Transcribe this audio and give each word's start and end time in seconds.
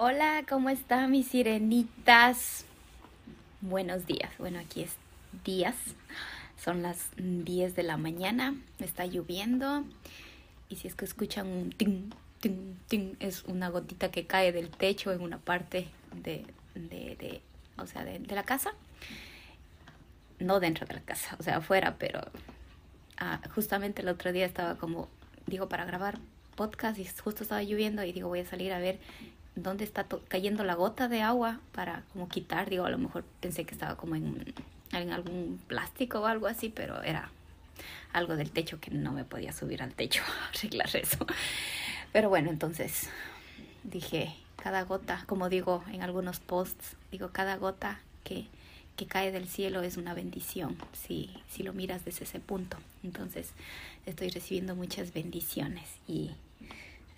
Hola, 0.00 0.44
¿cómo 0.48 0.70
están 0.70 1.10
mis 1.10 1.26
sirenitas? 1.26 2.64
Buenos 3.60 4.06
días. 4.06 4.30
Bueno, 4.38 4.60
aquí 4.60 4.82
es 4.82 4.94
días. 5.44 5.74
Son 6.56 6.82
las 6.82 7.08
10 7.16 7.74
de 7.74 7.82
la 7.82 7.96
mañana. 7.96 8.54
Está 8.78 9.06
lloviendo. 9.06 9.82
Y 10.68 10.76
si 10.76 10.86
es 10.86 10.94
que 10.94 11.04
escuchan 11.04 11.48
un 11.48 11.70
ting, 11.70 12.10
ting, 12.38 12.76
ting, 12.86 13.14
es 13.18 13.42
una 13.46 13.70
gotita 13.70 14.12
que 14.12 14.24
cae 14.24 14.52
del 14.52 14.70
techo 14.70 15.10
en 15.10 15.20
una 15.20 15.38
parte 15.38 15.88
de, 16.12 16.46
de, 16.76 17.16
de 17.16 17.42
o 17.76 17.88
sea, 17.88 18.04
de, 18.04 18.20
la 18.20 18.44
casa. 18.44 18.74
No 20.38 20.60
dentro 20.60 20.86
de 20.86 20.94
la 20.94 21.00
casa, 21.00 21.34
o 21.40 21.42
sea, 21.42 21.56
afuera, 21.56 21.96
pero 21.98 22.20
ah, 23.16 23.40
justamente 23.52 24.02
el 24.02 24.08
otro 24.10 24.30
día 24.30 24.46
estaba 24.46 24.76
como, 24.76 25.08
digo, 25.48 25.68
para 25.68 25.84
grabar 25.84 26.20
podcast 26.54 27.00
y 27.00 27.04
justo 27.04 27.42
estaba 27.42 27.64
lloviendo 27.64 28.04
y 28.04 28.12
digo, 28.12 28.28
voy 28.28 28.40
a 28.40 28.46
salir 28.46 28.72
a 28.72 28.78
ver 28.78 29.00
dónde 29.62 29.84
está 29.84 30.06
cayendo 30.28 30.64
la 30.64 30.74
gota 30.74 31.08
de 31.08 31.22
agua 31.22 31.60
para 31.72 32.02
como 32.12 32.28
quitar, 32.28 32.68
digo, 32.70 32.84
a 32.84 32.90
lo 32.90 32.98
mejor 32.98 33.24
pensé 33.40 33.64
que 33.64 33.74
estaba 33.74 33.96
como 33.96 34.14
en, 34.14 34.54
en 34.92 35.12
algún 35.12 35.60
plástico 35.66 36.20
o 36.20 36.26
algo 36.26 36.46
así, 36.46 36.68
pero 36.68 37.02
era 37.02 37.30
algo 38.12 38.36
del 38.36 38.50
techo 38.50 38.80
que 38.80 38.90
no 38.90 39.12
me 39.12 39.24
podía 39.24 39.52
subir 39.52 39.82
al 39.82 39.94
techo 39.94 40.22
a 40.44 40.48
arreglar 40.48 40.94
eso. 40.96 41.26
Pero 42.12 42.28
bueno, 42.28 42.50
entonces 42.50 43.08
dije, 43.84 44.34
cada 44.56 44.82
gota, 44.82 45.24
como 45.26 45.48
digo 45.48 45.84
en 45.92 46.02
algunos 46.02 46.40
posts, 46.40 46.96
digo, 47.10 47.30
cada 47.32 47.56
gota 47.56 48.00
que, 48.24 48.46
que 48.96 49.06
cae 49.06 49.30
del 49.32 49.48
cielo 49.48 49.82
es 49.82 49.96
una 49.96 50.14
bendición, 50.14 50.76
si, 50.92 51.30
si 51.48 51.62
lo 51.62 51.72
miras 51.72 52.04
desde 52.04 52.24
ese 52.24 52.40
punto. 52.40 52.76
Entonces 53.02 53.50
estoy 54.06 54.30
recibiendo 54.30 54.74
muchas 54.74 55.12
bendiciones 55.12 55.88
y 56.06 56.30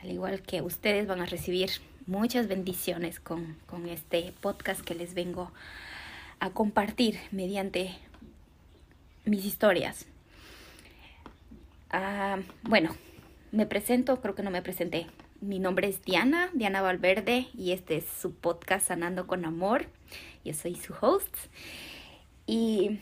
al 0.02 0.10
igual 0.10 0.42
que 0.42 0.62
ustedes 0.62 1.06
van 1.06 1.20
a 1.20 1.26
recibir 1.26 1.70
muchas 2.10 2.48
bendiciones 2.48 3.20
con, 3.20 3.56
con 3.66 3.88
este 3.88 4.34
podcast 4.40 4.80
que 4.80 4.96
les 4.96 5.14
vengo 5.14 5.52
a 6.40 6.50
compartir 6.50 7.20
mediante 7.30 7.94
mis 9.24 9.44
historias. 9.44 10.06
Ah, 11.90 12.38
bueno, 12.64 12.96
me 13.52 13.64
presento, 13.64 14.20
creo 14.20 14.34
que 14.34 14.42
no 14.42 14.50
me 14.50 14.60
presenté. 14.60 15.06
Mi 15.40 15.60
nombre 15.60 15.86
es 15.86 16.02
Diana, 16.02 16.50
Diana 16.52 16.82
Valverde, 16.82 17.46
y 17.54 17.70
este 17.70 17.98
es 17.98 18.06
su 18.20 18.34
podcast 18.34 18.88
Sanando 18.88 19.28
con 19.28 19.44
Amor. 19.44 19.86
Yo 20.44 20.52
soy 20.52 20.74
su 20.74 20.92
host. 21.00 21.36
Y 22.44 22.98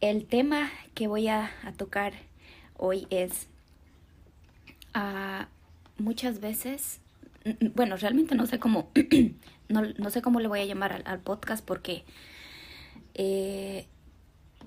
el 0.00 0.26
tema 0.26 0.70
que 0.94 1.08
voy 1.08 1.26
a, 1.26 1.50
tocar 1.76 2.12
hoy 2.76 3.08
es 3.10 3.48
uh, 4.94 5.46
muchas 6.00 6.38
veces, 6.38 7.00
bueno, 7.74 7.96
realmente 7.96 8.34
no 8.34 8.46
sé 8.46 8.58
cómo, 8.58 8.90
no, 9.68 9.82
no, 9.82 10.10
sé 10.10 10.22
cómo 10.22 10.40
le 10.40 10.48
voy 10.48 10.60
a 10.60 10.64
llamar 10.64 11.02
al, 11.04 11.20
podcast 11.20 11.64
porque 11.64 12.04
eh, 13.14 13.86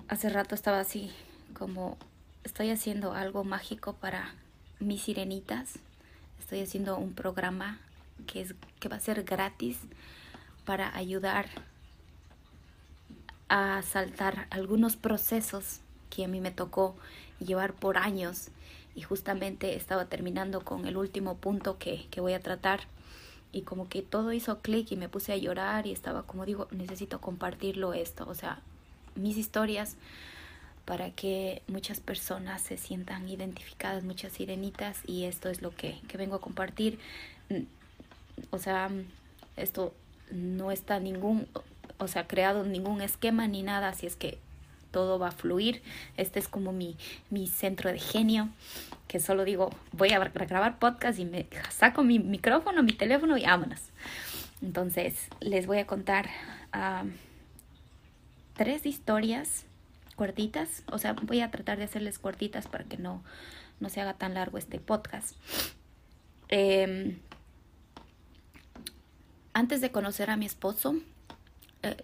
hace 0.08 0.28
rato 0.28 0.54
estaba 0.54 0.80
así 0.80 1.10
como 1.54 1.98
estoy 2.44 2.70
haciendo 2.70 3.12
algo 3.12 3.44
mágico 3.44 3.94
para 3.94 4.34
mis 4.78 5.02
sirenitas. 5.02 5.78
Estoy 6.38 6.60
haciendo 6.60 6.96
un 6.96 7.12
programa 7.12 7.78
que, 8.26 8.40
es, 8.40 8.54
que 8.80 8.88
va 8.88 8.96
a 8.96 9.00
ser 9.00 9.24
gratis 9.24 9.78
para 10.64 10.96
ayudar 10.96 11.46
a 13.48 13.82
saltar 13.82 14.46
algunos 14.50 14.96
procesos 14.96 15.80
que 16.10 16.24
a 16.24 16.28
mí 16.28 16.40
me 16.40 16.50
tocó 16.50 16.96
llevar 17.40 17.72
por 17.72 17.98
años 17.98 18.48
y 18.98 19.02
justamente 19.02 19.76
estaba 19.76 20.06
terminando 20.06 20.64
con 20.64 20.84
el 20.84 20.96
último 20.96 21.36
punto 21.36 21.78
que, 21.78 22.06
que 22.10 22.20
voy 22.20 22.32
a 22.32 22.40
tratar 22.40 22.80
y 23.52 23.62
como 23.62 23.88
que 23.88 24.02
todo 24.02 24.32
hizo 24.32 24.58
clic 24.58 24.90
y 24.90 24.96
me 24.96 25.08
puse 25.08 25.32
a 25.32 25.36
llorar 25.36 25.86
y 25.86 25.92
estaba 25.92 26.24
como 26.24 26.44
digo, 26.44 26.66
necesito 26.72 27.20
compartirlo 27.20 27.94
esto, 27.94 28.26
o 28.28 28.34
sea, 28.34 28.60
mis 29.14 29.36
historias 29.36 29.96
para 30.84 31.12
que 31.12 31.62
muchas 31.68 32.00
personas 32.00 32.60
se 32.60 32.76
sientan 32.76 33.28
identificadas, 33.28 34.02
muchas 34.02 34.32
sirenitas, 34.32 34.98
y 35.06 35.26
esto 35.26 35.48
es 35.48 35.62
lo 35.62 35.70
que, 35.70 36.00
que 36.08 36.16
vengo 36.16 36.34
a 36.34 36.40
compartir. 36.40 36.98
Mm, 37.50 37.64
o 38.50 38.58
sea, 38.58 38.90
esto 39.56 39.94
no 40.32 40.72
está 40.72 40.98
ningún, 40.98 41.46
o 41.98 42.08
sea, 42.08 42.26
creado 42.26 42.64
ningún 42.64 43.00
esquema 43.00 43.46
ni 43.46 43.62
nada, 43.62 43.90
así 43.90 44.06
es 44.06 44.16
que 44.16 44.38
todo 44.90 45.18
va 45.18 45.28
a 45.28 45.32
fluir. 45.32 45.82
Este 46.16 46.38
es 46.38 46.48
como 46.48 46.72
mi, 46.72 46.96
mi 47.30 47.46
centro 47.46 47.90
de 47.90 47.98
genio, 47.98 48.48
que 49.06 49.20
solo 49.20 49.44
digo, 49.44 49.70
voy 49.92 50.12
a 50.12 50.18
grabar 50.18 50.78
podcast 50.78 51.18
y 51.18 51.24
me 51.24 51.46
saco 51.70 52.02
mi 52.02 52.18
micrófono, 52.18 52.82
mi 52.82 52.92
teléfono 52.92 53.36
y 53.36 53.44
vámonos. 53.44 53.80
Entonces, 54.62 55.28
les 55.40 55.66
voy 55.66 55.78
a 55.78 55.86
contar 55.86 56.28
uh, 56.74 57.08
tres 58.54 58.86
historias 58.86 59.64
cortitas, 60.16 60.82
o 60.90 60.98
sea, 60.98 61.12
voy 61.12 61.40
a 61.40 61.50
tratar 61.50 61.78
de 61.78 61.84
hacerles 61.84 62.18
cortitas 62.18 62.66
para 62.66 62.84
que 62.84 62.96
no, 62.96 63.22
no 63.78 63.88
se 63.88 64.00
haga 64.00 64.14
tan 64.14 64.34
largo 64.34 64.58
este 64.58 64.80
podcast. 64.80 65.36
Eh, 66.48 67.16
antes 69.52 69.80
de 69.80 69.92
conocer 69.92 70.30
a 70.30 70.36
mi 70.36 70.46
esposo, 70.46 70.96
eh, 71.82 71.96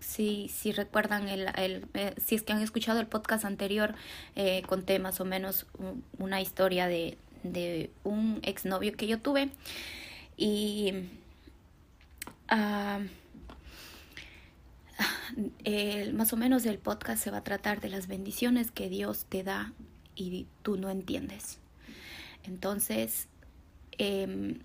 si, 0.00 0.48
si, 0.48 0.72
recuerdan, 0.72 1.28
el, 1.28 1.48
el 1.56 1.86
eh, 1.94 2.14
si 2.18 2.34
es 2.34 2.42
que 2.42 2.52
han 2.52 2.62
escuchado 2.62 3.00
el 3.00 3.06
podcast 3.06 3.44
anterior, 3.44 3.94
eh, 4.34 4.62
conté 4.66 4.98
más 4.98 5.20
o 5.20 5.24
menos 5.24 5.66
un, 5.78 6.04
una 6.18 6.40
historia 6.40 6.88
de, 6.88 7.16
de 7.42 7.90
un 8.02 8.40
exnovio 8.42 8.92
que 8.96 9.06
yo 9.06 9.20
tuve. 9.20 9.50
Y 10.36 10.92
uh, 12.50 13.06
el, 15.64 16.14
más 16.14 16.32
o 16.32 16.36
menos 16.36 16.66
el 16.66 16.78
podcast 16.78 17.22
se 17.22 17.30
va 17.30 17.38
a 17.38 17.44
tratar 17.44 17.80
de 17.80 17.88
las 17.88 18.08
bendiciones 18.08 18.70
que 18.70 18.88
Dios 18.88 19.26
te 19.28 19.44
da 19.44 19.72
y 20.16 20.46
tú 20.62 20.76
no 20.76 20.90
entiendes. 20.90 21.58
Entonces, 22.42 23.28
eh, 23.98 24.58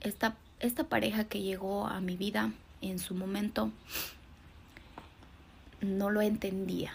esta, 0.00 0.36
esta 0.60 0.84
pareja 0.84 1.24
que 1.24 1.42
llegó 1.42 1.86
a 1.86 2.00
mi 2.00 2.16
vida 2.16 2.52
en 2.90 2.98
su 2.98 3.14
momento 3.14 3.70
no 5.80 6.10
lo 6.10 6.20
entendía. 6.22 6.92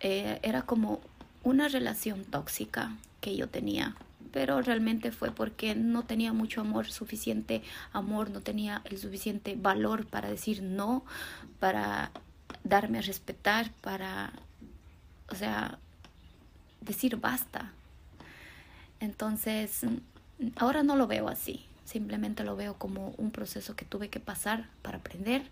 Eh, 0.00 0.40
era 0.42 0.62
como 0.62 1.00
una 1.42 1.68
relación 1.68 2.24
tóxica 2.24 2.96
que 3.20 3.36
yo 3.36 3.48
tenía 3.48 3.96
pero 4.32 4.60
realmente 4.62 5.10
fue 5.12 5.30
porque 5.30 5.74
no 5.74 6.04
tenía 6.04 6.32
mucho 6.32 6.60
amor, 6.60 6.90
suficiente 6.90 7.62
amor, 7.92 8.30
no 8.30 8.40
tenía 8.40 8.82
el 8.84 8.98
suficiente 8.98 9.56
valor 9.56 10.06
para 10.06 10.28
decir 10.28 10.62
no, 10.62 11.04
para 11.58 12.10
darme 12.64 12.98
a 12.98 13.02
respetar, 13.02 13.70
para, 13.80 14.32
o 15.28 15.34
sea, 15.34 15.78
decir 16.80 17.16
basta. 17.16 17.72
Entonces, 19.00 19.80
ahora 20.56 20.82
no 20.82 20.96
lo 20.96 21.06
veo 21.06 21.28
así, 21.28 21.64
simplemente 21.90 22.44
lo 22.44 22.56
veo 22.56 22.74
como 22.74 23.14
un 23.18 23.30
proceso 23.30 23.74
que 23.76 23.84
tuve 23.84 24.08
que 24.08 24.20
pasar 24.20 24.68
para 24.82 24.98
aprender, 24.98 25.42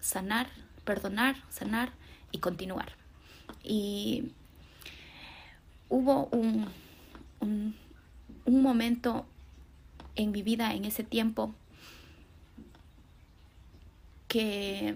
sanar, 0.00 0.48
perdonar, 0.84 1.36
sanar 1.50 1.92
y 2.32 2.38
continuar. 2.38 2.92
Y 3.62 4.32
hubo 5.88 6.26
un 6.26 6.66
un, 7.40 7.74
momento 8.46 9.26
en 10.14 10.30
mi 10.30 10.42
vida 10.42 10.74
en 10.74 10.84
ese 10.84 11.04
tiempo 11.04 11.54
que, 14.28 14.94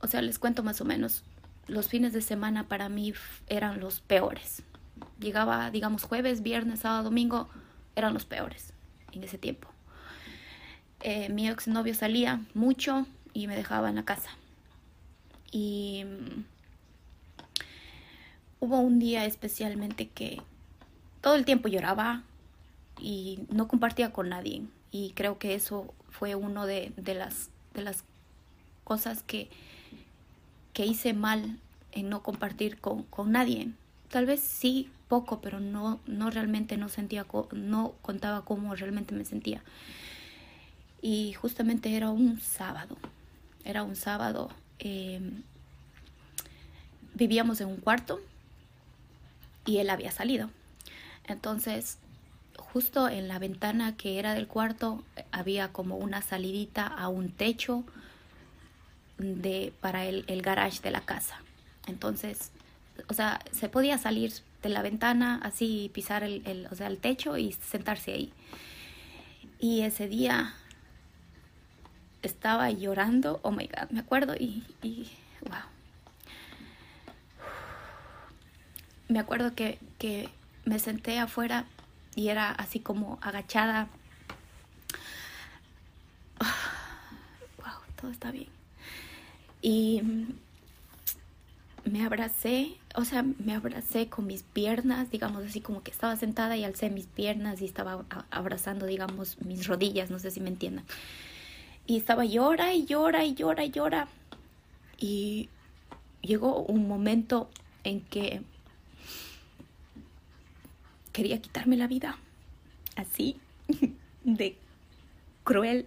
o 0.00 0.06
sea, 0.06 0.22
les 0.22 0.38
cuento 0.38 0.62
más 0.62 0.80
o 0.80 0.84
menos, 0.84 1.24
los 1.66 1.88
fines 1.88 2.12
de 2.12 2.20
semana 2.20 2.68
para 2.68 2.88
mí 2.88 3.14
eran 3.46 3.80
los 3.80 4.00
peores. 4.00 4.62
Llegaba, 5.18 5.70
digamos, 5.70 6.04
jueves, 6.04 6.42
viernes, 6.42 6.80
sábado, 6.80 7.04
domingo, 7.04 7.48
eran 7.96 8.14
los 8.14 8.24
peores 8.24 8.72
en 9.12 9.24
ese 9.24 9.38
tiempo. 9.38 9.68
Eh, 11.02 11.28
mi 11.30 11.48
exnovio 11.48 11.94
salía 11.94 12.40
mucho 12.54 13.06
y 13.32 13.46
me 13.46 13.56
dejaba 13.56 13.88
en 13.88 13.96
la 13.96 14.04
casa. 14.04 14.30
Y 15.50 16.04
um, 16.04 16.44
hubo 18.60 18.80
un 18.80 18.98
día 18.98 19.24
especialmente 19.24 20.08
que 20.08 20.40
todo 21.20 21.34
el 21.34 21.44
tiempo 21.44 21.68
lloraba 21.68 22.22
y 22.98 23.40
no 23.48 23.66
compartía 23.68 24.12
con 24.12 24.28
nadie. 24.28 24.62
Y 24.90 25.12
creo 25.12 25.38
que 25.38 25.54
eso 25.54 25.94
fue 26.10 26.34
uno 26.34 26.66
de, 26.66 26.92
las, 27.06 27.50
de 27.74 27.82
las 27.82 28.04
cosas 28.84 29.22
que, 29.22 29.48
que 30.72 30.84
hice 30.84 31.14
mal 31.14 31.58
en 31.92 32.08
no 32.08 32.22
compartir 32.22 32.78
con, 32.78 33.04
con 33.04 33.32
nadie. 33.32 33.70
Tal 34.10 34.26
vez 34.26 34.40
sí, 34.40 34.90
poco, 35.08 35.40
pero 35.40 35.60
no, 35.60 36.00
no 36.06 36.30
realmente 36.30 36.76
no 36.76 36.88
sentía, 36.88 37.26
no 37.52 37.94
contaba 38.02 38.44
cómo 38.44 38.74
realmente 38.74 39.14
me 39.14 39.24
sentía. 39.24 39.62
Y 41.02 41.32
justamente 41.32 41.96
era 41.96 42.10
un 42.10 42.40
sábado, 42.40 42.96
era 43.64 43.82
un 43.82 43.96
sábado. 43.96 44.50
Em, 44.78 45.42
vivíamos 47.14 47.60
en 47.60 47.68
un 47.68 47.76
cuarto 47.76 48.20
y 49.64 49.78
él 49.78 49.90
había 49.90 50.10
salido. 50.10 50.50
Entonces, 51.26 51.98
justo 52.56 53.08
en 53.08 53.28
la 53.28 53.38
ventana 53.38 53.96
que 53.96 54.18
era 54.18 54.34
del 54.34 54.46
cuarto 54.46 55.02
había 55.32 55.72
como 55.72 55.96
una 55.96 56.22
salidita 56.22 56.86
a 56.86 57.08
un 57.08 57.30
techo 57.30 57.84
de, 59.18 59.72
para 59.80 60.06
el, 60.06 60.24
el 60.28 60.42
garage 60.42 60.80
de 60.80 60.90
la 60.90 61.00
casa. 61.00 61.40
Entonces, 61.86 62.50
o 63.08 63.14
sea, 63.14 63.40
se 63.52 63.68
podía 63.68 63.98
salir 63.98 64.32
de 64.62 64.68
la 64.68 64.82
ventana, 64.82 65.40
así 65.42 65.90
pisar 65.94 66.22
el, 66.22 66.42
el, 66.46 66.66
o 66.70 66.74
sea, 66.74 66.86
el 66.86 66.98
techo 66.98 67.36
y 67.38 67.52
sentarse 67.52 68.12
ahí. 68.12 68.32
Y 69.58 69.82
ese 69.82 70.08
día 70.08 70.54
estaba 72.22 72.70
llorando, 72.70 73.40
oh 73.42 73.50
my 73.50 73.66
god, 73.66 73.90
me 73.90 74.00
acuerdo 74.00 74.34
y, 74.34 74.64
y 74.82 75.10
wow. 75.42 75.62
Me 79.08 79.18
acuerdo 79.18 79.54
que, 79.54 79.78
que 79.98 80.28
me 80.64 80.78
senté 80.78 81.18
afuera 81.18 81.64
y 82.14 82.28
era 82.28 82.50
así 82.52 82.80
como 82.80 83.18
agachada. 83.22 83.88
Wow, 87.58 87.74
todo 88.00 88.10
está 88.10 88.30
bien. 88.30 88.48
Y 89.62 90.00
me 91.84 92.04
abracé, 92.04 92.76
o 92.94 93.04
sea, 93.04 93.22
me 93.22 93.54
abracé 93.54 94.08
con 94.08 94.26
mis 94.26 94.42
piernas, 94.42 95.10
digamos 95.10 95.44
así 95.44 95.60
como 95.60 95.82
que 95.82 95.90
estaba 95.90 96.16
sentada 96.16 96.56
y 96.56 96.64
alcé 96.64 96.90
mis 96.90 97.06
piernas 97.06 97.60
y 97.60 97.64
estaba 97.64 98.04
abrazando, 98.30 98.86
digamos, 98.86 99.40
mis 99.42 99.66
rodillas, 99.66 100.10
no 100.10 100.18
sé 100.18 100.30
si 100.30 100.40
me 100.40 100.48
entiendan. 100.48 100.84
Y 101.90 101.96
estaba 101.96 102.24
llora 102.24 102.72
y 102.72 102.84
llora 102.84 103.24
y 103.24 103.34
llora 103.34 103.64
y 103.64 103.70
llora. 103.72 104.06
Y 104.96 105.48
llegó 106.22 106.62
un 106.62 106.86
momento 106.86 107.50
en 107.82 108.00
que 108.02 108.42
quería 111.12 111.42
quitarme 111.42 111.76
la 111.76 111.88
vida. 111.88 112.16
Así 112.94 113.40
de 114.24 114.56
cruel, 115.42 115.86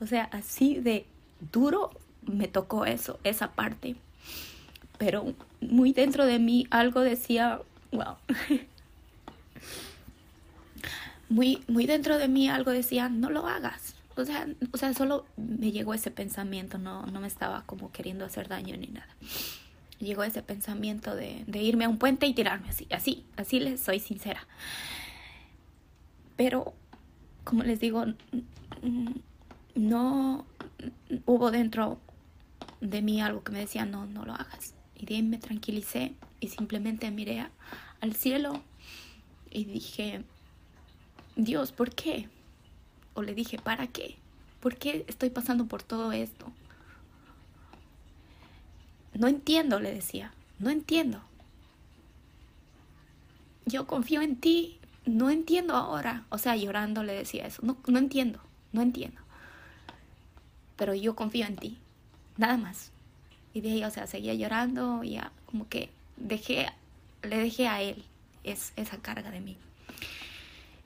o 0.00 0.06
sea, 0.06 0.28
así 0.30 0.76
de 0.76 1.06
duro 1.52 1.90
me 2.22 2.46
tocó 2.46 2.86
eso, 2.86 3.18
esa 3.24 3.50
parte 3.50 3.96
pero 5.02 5.34
muy 5.60 5.92
dentro 5.92 6.26
de 6.26 6.38
mí 6.38 6.68
algo 6.70 7.00
decía, 7.00 7.60
wow. 7.90 8.14
Muy, 11.28 11.64
muy 11.66 11.86
dentro 11.86 12.18
de 12.18 12.28
mí 12.28 12.48
algo 12.48 12.70
decía, 12.70 13.08
no 13.08 13.30
lo 13.30 13.48
hagas. 13.48 13.96
O 14.16 14.24
sea, 14.24 14.46
o 14.72 14.76
sea, 14.76 14.92
solo 14.94 15.26
me 15.36 15.72
llegó 15.72 15.94
ese 15.94 16.10
pensamiento, 16.10 16.78
no, 16.78 17.06
no 17.06 17.20
me 17.20 17.26
estaba 17.26 17.62
como 17.62 17.90
queriendo 17.92 18.24
hacer 18.24 18.48
daño 18.48 18.76
ni 18.76 18.88
nada. 18.88 19.08
Llegó 19.98 20.24
ese 20.24 20.42
pensamiento 20.42 21.14
de, 21.14 21.44
irme 21.54 21.84
a 21.84 21.88
un 21.88 21.98
puente 21.98 22.26
y 22.26 22.34
tirarme 22.34 22.68
así, 22.68 22.86
así, 22.90 23.24
así 23.36 23.60
les 23.60 23.80
soy 23.80 24.00
sincera. 24.00 24.46
Pero, 26.36 26.74
como 27.44 27.62
les 27.62 27.80
digo, 27.80 28.04
no 29.74 30.44
hubo 31.26 31.50
dentro 31.50 31.98
de 32.80 33.00
mí 33.00 33.20
algo 33.20 33.42
que 33.44 33.52
me 33.52 33.60
decía, 33.60 33.86
no, 33.86 34.06
no 34.06 34.24
lo 34.24 34.34
hagas. 34.34 34.74
Y 34.96 35.06
de 35.06 35.16
ahí 35.16 35.22
me 35.22 35.38
tranquilicé 35.38 36.14
y 36.40 36.48
simplemente 36.48 37.10
miré 37.10 37.46
al 38.00 38.14
cielo 38.14 38.62
y 39.50 39.64
dije, 39.64 40.24
Dios, 41.36 41.72
¿por 41.72 41.94
qué? 41.94 42.28
O 43.14 43.22
le 43.22 43.34
dije, 43.34 43.58
¿para 43.58 43.86
qué? 43.86 44.16
¿Por 44.60 44.76
qué 44.76 45.04
estoy 45.08 45.30
pasando 45.30 45.66
por 45.66 45.82
todo 45.82 46.12
esto? 46.12 46.46
No 49.14 49.28
entiendo, 49.28 49.80
le 49.80 49.92
decía, 49.92 50.32
no 50.58 50.70
entiendo. 50.70 51.20
Yo 53.66 53.86
confío 53.86 54.22
en 54.22 54.36
ti, 54.36 54.78
no 55.04 55.30
entiendo 55.30 55.76
ahora. 55.76 56.24
O 56.30 56.38
sea, 56.38 56.56
llorando 56.56 57.02
le 57.02 57.12
decía 57.12 57.46
eso, 57.46 57.62
no, 57.64 57.76
no 57.86 57.98
entiendo, 57.98 58.40
no 58.72 58.82
entiendo. 58.82 59.20
Pero 60.76 60.94
yo 60.94 61.14
confío 61.14 61.46
en 61.46 61.56
ti, 61.56 61.78
nada 62.36 62.56
más. 62.56 62.90
Y 63.54 63.60
de 63.60 63.72
ahí, 63.72 63.84
o 63.84 63.90
sea, 63.90 64.06
seguía 64.06 64.34
llorando 64.34 65.04
y 65.04 65.10
ya 65.12 65.32
como 65.46 65.68
que 65.68 65.90
dejé, 66.16 66.66
le 67.22 67.36
dejé 67.36 67.68
a 67.68 67.82
él 67.82 68.04
es, 68.44 68.72
esa 68.76 68.98
carga 68.98 69.30
de 69.30 69.40
mí. 69.40 69.56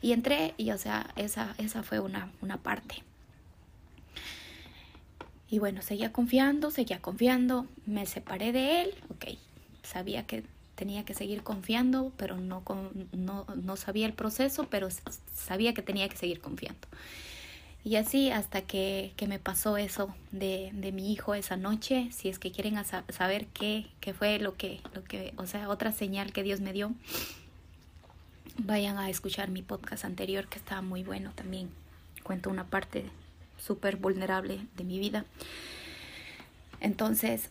Y 0.07 0.13
entré 0.13 0.55
y, 0.57 0.71
o 0.71 0.79
sea, 0.79 1.11
esa, 1.17 1.57
esa 1.59 1.83
fue 1.83 1.99
una, 1.99 2.31
una 2.41 2.59
parte. 2.59 3.03
Y 5.51 5.59
bueno, 5.59 5.83
seguía 5.83 6.13
confiando, 6.13 6.71
seguía 6.71 7.01
confiando, 7.03 7.67
me 7.87 8.07
separé 8.07 8.53
de 8.53 8.83
él, 8.83 8.95
ok, 9.09 9.37
sabía 9.83 10.25
que 10.25 10.45
tenía 10.77 11.05
que 11.05 11.13
seguir 11.13 11.43
confiando, 11.43 12.13
pero 12.17 12.37
no, 12.37 12.63
no, 13.11 13.47
no 13.57 13.77
sabía 13.77 14.07
el 14.07 14.13
proceso, 14.13 14.69
pero 14.71 14.87
sabía 15.35 15.75
que 15.75 15.83
tenía 15.83 16.09
que 16.09 16.17
seguir 16.17 16.41
confiando. 16.41 16.87
Y 17.83 17.97
así 17.97 18.31
hasta 18.31 18.63
que, 18.63 19.13
me 19.27 19.41
pasó 19.41 19.77
eso 19.77 20.15
de, 20.31 20.71
mi 20.93 21.13
hijo 21.13 21.35
esa 21.35 21.57
noche, 21.57 22.11
si 22.13 22.29
es 22.29 22.39
que 22.39 22.53
quieren 22.53 22.77
saber 23.09 23.49
qué, 23.49 23.89
qué, 23.99 24.15
fue 24.15 24.39
lo 24.39 24.57
que, 24.57 24.81
lo 24.95 25.03
que, 25.03 25.35
o 25.37 25.47
sea, 25.47 25.69
otra 25.69 25.91
señal 25.91 26.33
que 26.33 26.45
Dios 26.45 26.61
me 26.61 26.73
dio, 26.73 26.93
vayan 28.59 28.99
a 28.99 29.11
escuchar 29.11 29.51
mi 29.51 29.63
podcast 29.63 30.05
anterior 30.05 30.49
que 30.49 30.59
estaba 30.59 30.83
muy 30.83 31.03
bueno 31.03 31.33
también. 31.35 31.71
Cuento 32.23 32.51
una 32.51 32.65
parte 32.65 33.05
súper 33.59 33.97
vulnerable 33.97 34.61
de 34.77 34.85
mi 34.85 34.99
vida. 34.99 35.25
Entonces, 36.81 37.51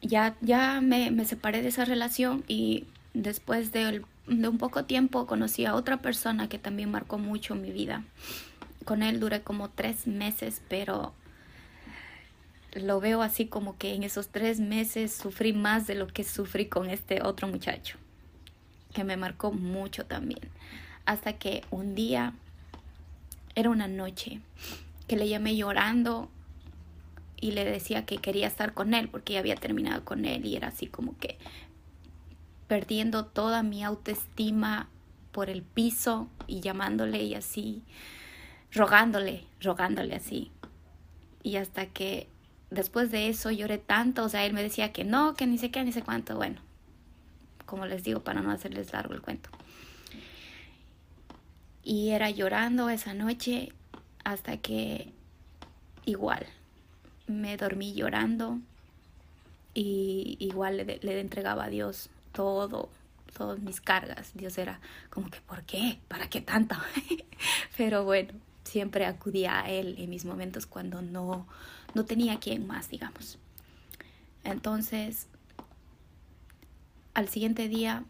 ya, 0.00 0.36
ya 0.40 0.80
me, 0.80 1.10
me, 1.10 1.24
separé 1.24 1.62
de 1.62 1.68
esa 1.68 1.84
relación 1.84 2.44
y 2.48 2.86
después 3.14 3.72
de, 3.72 4.02
de 4.26 4.48
un 4.48 4.58
poco 4.58 4.84
tiempo 4.84 5.26
conocí 5.26 5.64
a 5.64 5.74
otra 5.74 6.02
persona 6.02 6.48
que 6.48 6.58
también 6.58 6.90
marcó 6.90 7.18
mucho 7.18 7.54
mi 7.54 7.70
vida 7.70 8.04
con 8.82 9.02
él 9.02 9.20
duré 9.20 9.42
como 9.42 9.70
tres 9.70 10.06
meses, 10.06 10.62
pero 10.68 11.14
lo 12.74 13.00
veo 13.00 13.22
así 13.22 13.46
como 13.46 13.76
que 13.76 13.94
en 13.94 14.02
esos 14.02 14.28
tres 14.28 14.60
meses 14.60 15.12
sufrí 15.12 15.52
más 15.52 15.86
de 15.86 15.94
lo 15.94 16.06
que 16.06 16.24
sufrí 16.24 16.66
con 16.66 16.90
este 16.90 17.22
otro 17.22 17.48
muchacho, 17.48 17.98
que 18.92 19.04
me 19.04 19.16
marcó 19.16 19.52
mucho 19.52 20.06
también. 20.06 20.40
Hasta 21.04 21.34
que 21.34 21.64
un 21.70 21.94
día, 21.94 22.34
era 23.54 23.70
una 23.70 23.88
noche, 23.88 24.40
que 25.08 25.16
le 25.16 25.28
llamé 25.28 25.56
llorando 25.56 26.30
y 27.40 27.52
le 27.52 27.64
decía 27.64 28.06
que 28.06 28.18
quería 28.18 28.46
estar 28.46 28.72
con 28.72 28.94
él 28.94 29.08
porque 29.08 29.34
ya 29.34 29.40
había 29.40 29.56
terminado 29.56 30.04
con 30.04 30.24
él 30.24 30.46
y 30.46 30.56
era 30.56 30.68
así 30.68 30.86
como 30.86 31.18
que 31.18 31.38
perdiendo 32.68 33.24
toda 33.24 33.62
mi 33.62 33.82
autoestima 33.82 34.88
por 35.32 35.50
el 35.50 35.62
piso 35.62 36.28
y 36.46 36.60
llamándole 36.60 37.22
y 37.22 37.34
así 37.34 37.82
rogándole, 38.72 39.44
rogándole 39.60 40.14
así. 40.14 40.50
Y 41.42 41.56
hasta 41.56 41.86
que 41.86 42.28
después 42.70 43.10
de 43.10 43.28
eso 43.28 43.50
lloré 43.50 43.78
tanto, 43.78 44.24
o 44.24 44.28
sea, 44.28 44.46
él 44.46 44.52
me 44.52 44.62
decía 44.62 44.92
que 44.92 45.04
no, 45.04 45.34
que 45.34 45.46
ni 45.46 45.58
sé 45.58 45.70
qué, 45.70 45.84
ni 45.84 45.92
sé 45.92 46.02
cuánto, 46.02 46.36
bueno, 46.36 46.60
como 47.72 47.86
les 47.86 48.04
digo, 48.04 48.20
para 48.20 48.42
no 48.42 48.50
hacerles 48.50 48.92
largo 48.92 49.14
el 49.14 49.22
cuento. 49.22 49.48
Y 51.82 52.10
era 52.10 52.28
llorando 52.28 52.90
esa 52.90 53.14
noche 53.14 53.72
hasta 54.24 54.58
que 54.58 55.10
igual 56.04 56.46
me 57.26 57.56
dormí 57.56 57.94
llorando 57.94 58.58
y 59.72 60.36
igual 60.38 60.76
le, 60.76 60.98
le 61.00 61.18
entregaba 61.18 61.64
a 61.64 61.68
Dios 61.70 62.10
todo, 62.32 62.90
todas 63.34 63.58
mis 63.60 63.80
cargas. 63.80 64.32
Dios 64.34 64.58
era 64.58 64.78
como 65.08 65.30
que, 65.30 65.40
¿por 65.40 65.62
qué? 65.62 65.98
¿Para 66.08 66.28
qué 66.28 66.42
tanto? 66.42 66.76
Pero 67.78 68.04
bueno, 68.04 68.34
siempre 68.64 69.06
acudía 69.06 69.62
a 69.62 69.70
él 69.70 69.94
en 69.96 70.10
mis 70.10 70.26
momentos 70.26 70.66
cuando 70.66 71.00
no, 71.00 71.46
no 71.94 72.04
tenía 72.04 72.38
quien 72.38 72.66
más, 72.66 72.90
digamos. 72.90 73.38
Entonces, 74.44 75.26
al 77.14 77.28
siguiente 77.28 77.68
día 77.68 78.04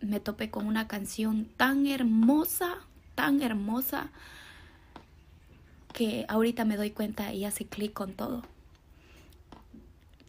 me 0.00 0.20
topé 0.20 0.50
con 0.50 0.66
una 0.66 0.86
canción 0.86 1.46
tan 1.56 1.86
hermosa, 1.86 2.76
tan 3.14 3.42
hermosa, 3.42 4.10
que 5.92 6.24
ahorita 6.28 6.64
me 6.64 6.76
doy 6.76 6.90
cuenta 6.90 7.32
y 7.32 7.44
hace 7.44 7.64
clic 7.64 7.92
con 7.92 8.12
todo. 8.12 8.42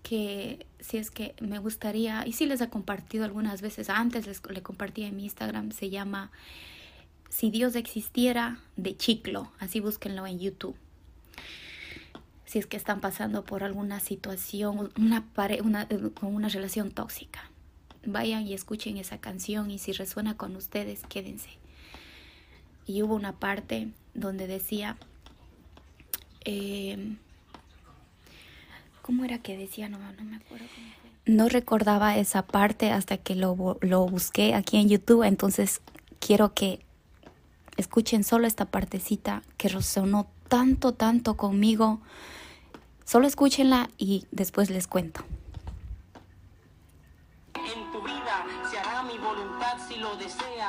Que 0.01 0.65
si 0.79 0.98
es 0.98 1.12
que 1.12 1.36
me 1.39 1.60
gustaría, 1.60 2.25
y 2.25 2.34
si 2.34 2.46
les 2.46 2.62
he 2.62 2.70
compartido 2.70 3.25
algunas 3.25 3.62
veces 3.62 3.89
antes, 3.89 4.25
les 4.25 4.41
le 4.50 4.63
compartí 4.63 5.03
en 5.03 5.15
mi 5.15 5.25
Instagram, 5.25 5.72
se 5.72 5.89
llama 5.89 6.32
Si 7.29 7.51
Dios 7.51 7.75
existiera 7.75 8.60
de 8.75 8.98
Chiclo, 8.98 9.51
así 9.60 9.79
búsquenlo 9.79 10.25
en 10.25 10.39
YouTube. 10.39 10.75
Si 12.46 12.58
es 12.58 12.65
que 12.65 12.77
están 12.77 13.00
pasando 13.00 13.44
por 13.44 13.63
alguna 13.63 14.00
situación, 14.00 14.91
una, 14.98 15.24
una, 15.62 15.88
con 16.15 16.34
una 16.34 16.50
relación 16.50 16.89
tóxica, 16.89 17.51
vayan 18.06 18.48
y 18.48 18.53
escuchen 18.53 18.98
esa 18.98 19.20
canción 19.20 19.72
y 19.72 19.77
si 19.79 19.91
resuena 19.91 20.38
con 20.38 20.56
ustedes, 20.56 21.01
quédense. 21.08 21.50
Y 22.86 23.01
hubo 23.03 23.15
una 23.15 23.34
parte 23.34 23.89
donde 24.13 24.48
decía, 24.48 24.98
eh, 26.46 27.15
¿cómo 29.01 29.25
era 29.25 29.39
que 29.39 29.58
decía? 29.58 29.89
No, 29.89 30.00
no 30.00 30.24
me 30.24 30.38
acuerdo. 30.38 30.65
No 31.25 31.48
recordaba 31.48 32.18
esa 32.18 32.41
parte 32.48 32.91
hasta 32.91 33.18
que 33.18 33.36
lo, 33.36 33.77
lo 33.82 34.08
busqué 34.08 34.56
aquí 34.56 34.77
en 34.77 34.89
YouTube, 34.89 35.24
entonces 35.24 35.82
quiero 36.20 36.53
que 36.53 36.79
escuchen 37.77 38.24
solo 38.24 38.48
esta 38.48 38.65
partecita 38.65 39.44
que 39.58 39.70
resonó 39.70 40.27
tanto, 40.48 40.94
tanto 40.94 41.38
conmigo. 41.38 42.01
Solo 43.06 43.27
escúchenla 43.27 43.89
y 43.98 44.25
después 44.32 44.70
les 44.70 44.88
cuento. 44.88 45.24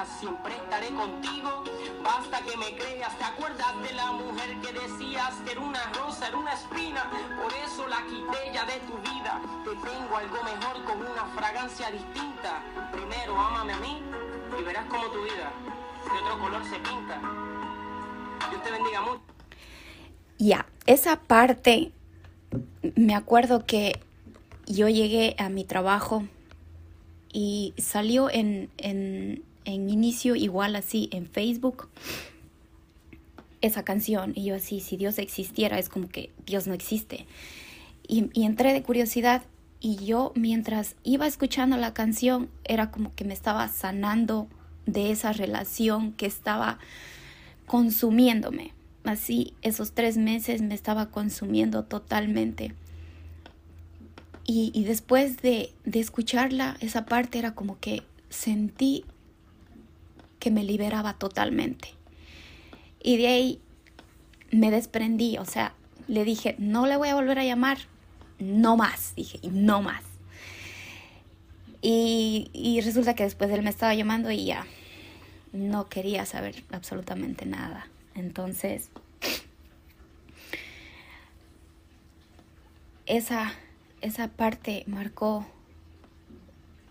Siempre 0.05 0.55
estaré 0.55 0.89
contigo. 0.91 1.65
Basta 2.03 2.41
que 2.43 2.57
me 2.57 2.77
creas, 2.77 3.17
¿te 3.19 3.25
acuerdas 3.25 3.83
de 3.83 3.93
la 3.95 4.13
mujer 4.13 4.57
que 4.61 4.73
decías 4.73 5.35
que 5.45 5.53
era 5.53 5.61
una 5.61 5.83
rosa, 5.93 6.29
era 6.29 6.37
una 6.37 6.53
espina? 6.53 7.11
Por 7.43 7.53
eso 7.53 7.87
la 7.89 8.03
quité 8.07 8.53
ya 8.53 8.65
de 8.65 8.79
tu 8.81 8.97
vida. 8.99 9.41
Te 9.65 9.71
tengo 9.71 10.17
algo 10.17 10.43
mejor 10.43 10.85
con 10.85 10.99
una 11.01 11.25
fragancia 11.35 11.91
distinta. 11.91 12.63
Primero, 12.93 13.39
ámame 13.39 13.73
a 13.73 13.79
mí 13.79 14.03
y 14.59 14.63
verás 14.63 14.87
cómo 14.87 15.07
tu 15.09 15.23
vida 15.23 15.53
de 16.05 16.19
otro 16.23 16.39
color 16.39 16.65
se 16.65 16.77
pinta. 16.77 17.21
Dios 18.51 18.63
te 18.63 18.71
bendiga 18.71 19.01
mucho. 19.03 19.23
Ya, 20.39 20.67
esa 20.87 21.17
parte, 21.17 21.93
me 22.97 23.15
acuerdo 23.15 23.67
que 23.67 24.01
yo 24.67 24.89
llegué 24.89 25.37
a 25.39 25.49
mi 25.49 25.65
trabajo 25.65 26.25
y 27.33 27.75
salió 27.79 28.31
en, 28.31 28.71
en 29.65 29.89
inicio 29.91 30.35
igual 30.37 30.77
así 30.77 31.09
en 31.13 31.27
Facebook 31.27 31.89
esa 33.61 33.85
canción 33.85 34.33
y 34.35 34.45
yo 34.45 34.57
así, 34.57 34.81
si 34.81 34.97
Dios 34.97 35.19
existiera 35.19 35.79
es 35.79 35.89
como 35.89 36.09
que 36.09 36.31
Dios 36.47 36.67
no 36.67 36.75
existe. 36.75 37.27
Y, 38.07 38.29
entré 38.43 38.73
de 38.73 38.83
curiosidad 38.83 39.43
y 39.81 40.05
yo 40.05 40.33
mientras 40.35 40.97
iba 41.05 41.27
escuchando 41.27 41.77
la 41.77 41.95
canción 41.95 42.51
era 42.65 42.91
como 42.91 43.15
que 43.15 43.25
me 43.25 43.35
estaba 43.35 43.69
sanando 43.69 44.49
de 44.87 45.11
esa 45.11 45.33
relación 45.33 46.13
que 46.13 46.27
estaba 46.27 46.79
consumiéndome. 47.67 48.73
Así, 49.05 49.55
esos 49.63 49.93
tres 49.93 50.17
meses 50.17 50.61
me 50.61 50.75
estaba 50.75 51.07
consumiendo 51.07 51.85
totalmente. 51.85 52.75
Y, 54.53 54.83
después 54.85 55.41
de, 55.43 55.73
de 55.85 56.01
escucharla, 56.01 56.77
esa 56.81 57.07
parte 57.07 57.39
era 57.39 57.55
como 57.55 57.79
que 57.79 58.03
sentí 58.31 59.05
que 60.41 60.51
me 60.51 60.65
liberaba 60.65 61.15
totalmente. 61.15 61.91
Y 63.01 63.17
de 63.17 63.29
ahí 63.29 63.61
me 64.51 64.73
desprendí, 64.73 65.39
o 65.39 65.45
sea, 65.45 65.75
le 66.09 66.25
dije, 66.25 66.57
no 66.59 66.87
le 66.87 66.97
voy 66.97 67.11
a 67.11 67.15
volver 67.15 67.39
a 67.39 67.45
llamar, 67.45 67.79
no 68.41 68.77
más, 68.77 69.15
dije, 69.15 69.39
no 69.53 69.81
más. 69.83 70.03
Y, 71.83 72.51
y 72.53 72.81
resulta 72.81 73.15
que 73.15 73.23
después 73.23 73.51
él 73.51 73.63
me 73.63 73.71
estaba 73.71 73.95
llamando 73.95 74.31
y 74.33 74.45
ya 74.45 74.67
no 75.53 75.89
quería 75.89 76.27
saber 76.27 76.65
absolutamente 76.73 77.47
nada. 77.47 77.87
Entonces, 78.15 78.91
esa, 83.07 83.53
esa 84.01 84.29
parte 84.29 84.85
marcó 84.87 85.47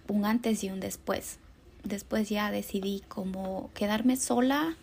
un 0.07 0.25
antes 0.25 0.63
y 0.63 0.69
un 0.69 0.79
después. 0.79 1.39
Después 1.83 2.29
ya 2.29 2.51
decidí 2.51 3.03
como 3.07 3.71
quedarme 3.73 4.15
sola 4.17 4.75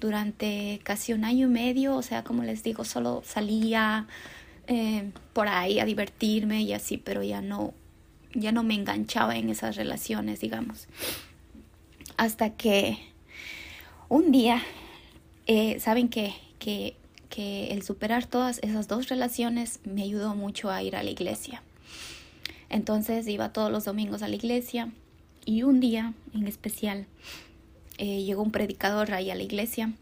durante 0.00 0.80
casi 0.82 1.12
un 1.12 1.24
año 1.24 1.46
y 1.46 1.50
medio, 1.50 1.96
o 1.96 2.02
sea, 2.02 2.24
como 2.24 2.42
les 2.42 2.62
digo, 2.62 2.84
solo 2.84 3.22
salía 3.24 4.06
eh, 4.66 5.10
por 5.32 5.48
ahí 5.48 5.78
a 5.78 5.84
divertirme 5.84 6.62
y 6.62 6.72
así, 6.72 6.98
pero 6.98 7.22
ya 7.22 7.40
no, 7.40 7.72
ya 8.34 8.52
no 8.52 8.64
me 8.64 8.74
enganchaba 8.74 9.36
en 9.36 9.48
esas 9.48 9.76
relaciones, 9.76 10.40
digamos. 10.40 10.88
Hasta 12.16 12.50
que 12.50 12.98
un 14.08 14.30
día, 14.32 14.62
eh, 15.46 15.80
saben 15.80 16.08
que, 16.08 16.34
que, 16.58 16.96
que 17.30 17.68
el 17.68 17.82
superar 17.82 18.26
todas 18.26 18.58
esas 18.62 18.88
dos 18.88 19.08
relaciones 19.08 19.80
me 19.84 20.02
ayudó 20.02 20.34
mucho 20.34 20.70
a 20.70 20.82
ir 20.82 20.96
a 20.96 21.02
la 21.02 21.10
iglesia. 21.10 21.62
Entonces 22.68 23.26
iba 23.28 23.52
todos 23.52 23.70
los 23.70 23.84
domingos 23.84 24.22
a 24.22 24.28
la 24.28 24.34
iglesia 24.34 24.90
y 25.44 25.62
un 25.62 25.80
día 25.80 26.14
en 26.34 26.46
especial 26.46 27.06
eh, 27.98 28.22
llegó 28.22 28.42
un 28.42 28.50
predicador 28.50 29.12
ahí 29.12 29.30
a 29.30 29.34
la 29.34 29.42
iglesia 29.42 29.92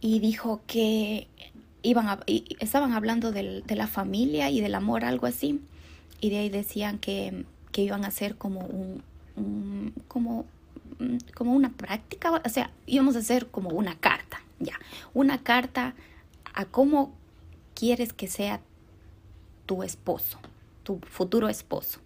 y 0.00 0.20
dijo 0.20 0.60
que 0.66 1.26
iban 1.82 2.20
estaban 2.60 2.92
hablando 2.92 3.32
de 3.32 3.62
la 3.68 3.86
familia 3.86 4.50
y 4.50 4.60
del 4.60 4.74
amor, 4.74 5.04
algo 5.04 5.26
así, 5.26 5.60
y 6.20 6.30
de 6.30 6.38
ahí 6.38 6.48
decían 6.48 6.98
que, 6.98 7.44
que 7.72 7.82
iban 7.82 8.04
a 8.04 8.08
hacer 8.08 8.36
como 8.36 8.60
un, 8.60 9.02
un 9.36 9.92
como 10.08 10.46
Mm, 10.98 11.18
como 11.34 11.52
una 11.52 11.70
práctica, 11.70 12.42
o 12.44 12.48
sea, 12.48 12.72
íbamos 12.86 13.14
a 13.14 13.20
hacer 13.20 13.46
como 13.48 13.70
una 13.70 13.96
carta, 13.96 14.42
ya, 14.58 14.74
una 15.14 15.42
carta 15.42 15.94
a 16.54 16.64
cómo 16.64 17.12
quieres 17.74 18.12
que 18.12 18.26
sea 18.26 18.60
tu 19.66 19.84
esposo, 19.84 20.38
tu 20.82 20.98
futuro 21.08 21.48
esposo, 21.48 22.00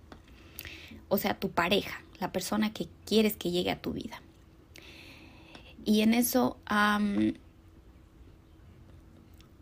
o 1.13 1.19
sea, 1.19 1.39
tu 1.39 1.51
pareja, 1.51 2.01
la 2.21 2.33
persona 2.33 2.73
que 2.73 2.89
quieres 3.05 3.37
que 3.37 3.51
llegue 3.51 3.71
a 3.71 3.83
tu 3.83 3.93
vida. 3.93 4.23
Y 5.85 6.01
en 6.01 6.15
eso, 6.15 6.57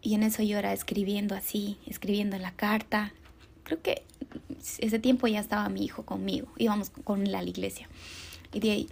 y 0.00 0.14
en 0.14 0.22
eso 0.22 0.44
yo 0.44 0.58
era 0.58 0.72
escribiendo 0.72 1.34
así, 1.34 1.76
escribiendo 1.86 2.36
en 2.36 2.42
la 2.42 2.52
carta. 2.52 3.12
Creo 3.64 3.82
que 3.82 4.04
ese 4.78 5.00
tiempo 5.00 5.26
ya 5.26 5.40
estaba 5.40 5.68
mi 5.70 5.84
hijo 5.84 6.04
conmigo, 6.04 6.46
íbamos 6.56 6.90
con 6.90 7.26
él 7.26 7.34
a 7.34 7.42
la 7.42 7.48
iglesia. 7.48 7.88
Y 8.52 8.60
de 8.60 8.70
ahí 8.70 8.88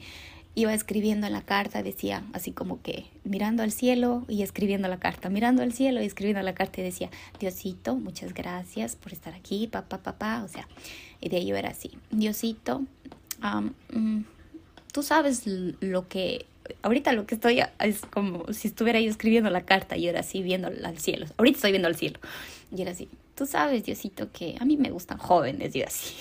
iba 0.59 0.75
escribiendo 0.75 1.29
en 1.29 1.33
la 1.33 1.43
carta, 1.43 1.85
decía 1.85 2.25
así 2.33 2.51
como 2.51 2.83
que 2.83 3.07
mirando 3.23 3.63
al 3.63 3.71
cielo 3.71 4.25
y 4.29 4.43
escribiendo 4.43 4.89
la 4.89 4.99
carta, 4.99 5.31
mirando 5.31 5.63
al 5.63 5.73
cielo 5.73 6.03
y 6.03 6.07
escribiendo 6.07 6.43
la 6.43 6.53
carta 6.53 6.81
y 6.81 6.85
decía, 6.85 7.11
Diosito, 7.39 7.95
muchas 7.95 8.35
gracias 8.35 8.97
por 8.97 9.13
estar 9.13 9.35
aquí, 9.35 9.69
papá, 9.69 9.99
papá, 9.99 10.43
o 10.43 10.49
sea, 10.49 10.67
y 11.21 11.29
de 11.29 11.37
ahí 11.37 11.47
yo 11.47 11.57
era 11.57 11.71
así, 11.71 11.93
Diosito, 12.11 12.83
mm, 13.41 14.23
tú 14.93 15.05
sabes 15.05 15.45
lo 15.47 16.09
que, 16.09 16.47
ahorita 16.83 17.13
lo 17.13 17.25
que 17.25 17.37
estoy 17.37 17.63
es 17.79 18.01
como 18.01 18.53
si 18.53 18.67
estuviera 18.67 18.99
yo 19.01 19.11
escribiendo 19.11 19.51
la 19.51 19.63
carta 19.63 19.97
y 19.97 20.09
era 20.09 20.21
así 20.21 20.43
viendo 20.43 20.67
al 20.67 20.99
cielo, 20.99 21.27
ahorita 21.37 21.59
estoy 21.59 21.71
viendo 21.71 21.87
al 21.87 21.95
cielo, 21.95 22.19
y 22.77 22.83
era 22.83 22.91
así, 22.91 23.09
tú 23.37 23.47
sabes, 23.47 23.85
Diosito, 23.85 24.33
que 24.33 24.57
a 24.59 24.65
mí 24.65 24.77
me 24.77 24.91
gustan 24.91 25.19
jóvenes, 25.19 25.77
y 25.77 25.83
así, 25.83 26.15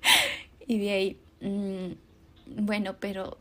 y 0.66 0.78
de 0.78 0.90
ahí... 0.90 1.16
Mm, 1.42 2.07
bueno, 2.56 2.96
pero 2.98 3.38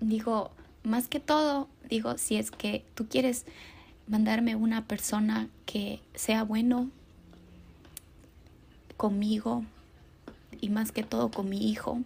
digo, 0.00 0.50
más 0.82 1.08
que 1.08 1.20
todo, 1.20 1.68
digo, 1.88 2.18
si 2.18 2.36
es 2.36 2.50
que 2.50 2.84
tú 2.94 3.08
quieres 3.08 3.44
mandarme 4.06 4.56
una 4.56 4.84
persona 4.86 5.48
que 5.66 6.00
sea 6.14 6.42
bueno 6.42 6.90
conmigo 8.96 9.64
y 10.60 10.70
más 10.70 10.92
que 10.92 11.02
todo 11.02 11.30
con 11.30 11.48
mi 11.48 11.70
hijo, 11.70 12.00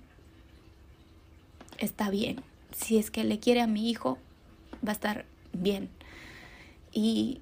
está 1.78 2.10
bien. 2.10 2.42
Si 2.74 2.98
es 2.98 3.10
que 3.10 3.24
le 3.24 3.38
quiere 3.38 3.60
a 3.60 3.66
mi 3.66 3.90
hijo, 3.90 4.18
va 4.86 4.90
a 4.90 4.92
estar 4.92 5.24
bien. 5.52 5.88
Y 6.92 7.40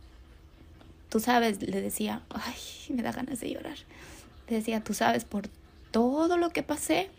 tú 1.09 1.21
sabes, 1.21 1.63
le 1.63 1.81
decía, 1.81 2.23
ay, 2.31 2.55
me 2.95 3.03
da 3.03 3.13
ganas 3.13 3.41
de 3.41 3.51
llorar. 3.51 3.79
Le 4.49 4.57
decía, 4.57 4.83
tú 4.83 4.95
sabes, 4.95 5.25
por 5.25 5.49
todo 5.91 6.37
lo 6.37 6.51
que 6.51 6.63
pasé, 6.63 7.11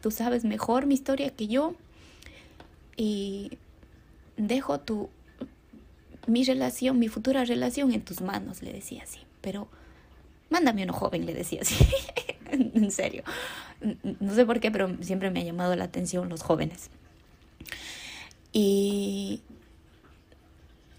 tú 0.00 0.10
sabes 0.10 0.44
mejor 0.44 0.86
mi 0.86 0.94
historia 0.94 1.30
que 1.30 1.48
yo 1.48 1.74
y 2.96 3.58
dejo 4.36 4.80
tu 4.80 5.10
mi 6.26 6.44
relación, 6.44 6.98
mi 6.98 7.08
futura 7.08 7.44
relación 7.44 7.92
en 7.92 8.02
tus 8.02 8.20
manos, 8.20 8.62
le 8.62 8.72
decía 8.72 9.02
así. 9.02 9.20
Pero 9.40 9.68
mándame 10.50 10.84
uno 10.84 10.92
joven, 10.92 11.24
le 11.26 11.34
decía 11.34 11.62
así. 11.62 11.74
en 12.50 12.90
serio. 12.90 13.22
No 14.20 14.34
sé 14.34 14.44
por 14.44 14.60
qué, 14.60 14.70
pero 14.70 14.94
siempre 15.02 15.30
me 15.30 15.40
ha 15.40 15.44
llamado 15.44 15.74
la 15.74 15.84
atención 15.84 16.28
los 16.28 16.42
jóvenes. 16.42 16.90
Y, 18.52 19.40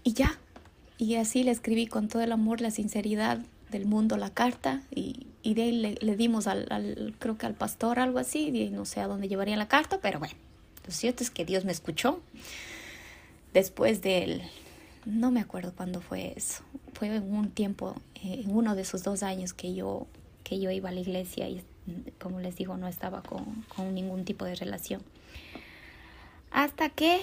y 0.02 0.12
ya. 0.14 0.38
Y 0.98 1.14
así 1.14 1.44
le 1.44 1.52
escribí 1.52 1.86
con 1.86 2.08
todo 2.08 2.22
el 2.22 2.32
amor, 2.32 2.60
la 2.60 2.70
sinceridad 2.70 3.38
del 3.70 3.86
mundo 3.86 4.16
la 4.16 4.30
carta 4.30 4.82
y, 4.94 5.29
y 5.42 5.54
de 5.54 5.62
ahí 5.62 5.98
le, 6.00 6.16
dimos 6.16 6.46
al, 6.46 7.14
creo 7.18 7.38
que 7.38 7.46
al 7.46 7.54
pastor 7.54 7.98
algo 7.98 8.18
así, 8.18 8.48
y 8.48 8.70
no 8.70 8.84
sé 8.84 9.00
a 9.00 9.06
dónde 9.06 9.28
llevaría 9.28 9.56
la 9.56 9.68
carta, 9.68 9.98
pero 10.00 10.18
bueno, 10.18 10.34
lo 10.86 10.92
cierto 10.92 11.22
es 11.22 11.30
que 11.30 11.44
Dios 11.44 11.64
me 11.64 11.72
escuchó 11.72 12.20
después 13.54 14.02
del, 14.02 14.42
no 15.06 15.30
me 15.30 15.40
acuerdo 15.40 15.72
cuándo 15.74 16.00
fue 16.00 16.34
eso, 16.36 16.62
fue 16.92 17.14
en 17.14 17.34
un 17.34 17.50
tiempo, 17.50 17.94
eh, 18.16 18.42
en 18.44 18.54
uno 18.54 18.74
de 18.74 18.82
esos 18.82 19.02
dos 19.02 19.22
años 19.22 19.52
que 19.52 19.74
yo, 19.74 20.06
que 20.44 20.60
yo 20.60 20.70
iba 20.70 20.90
a 20.90 20.92
la 20.92 21.00
iglesia 21.00 21.48
y 21.48 21.62
como 22.18 22.40
les 22.40 22.56
digo, 22.56 22.76
no 22.76 22.86
estaba 22.86 23.22
con, 23.22 23.64
con 23.74 23.94
ningún 23.94 24.24
tipo 24.24 24.44
de 24.44 24.54
relación. 24.54 25.02
Hasta 26.50 26.90
que 26.90 27.20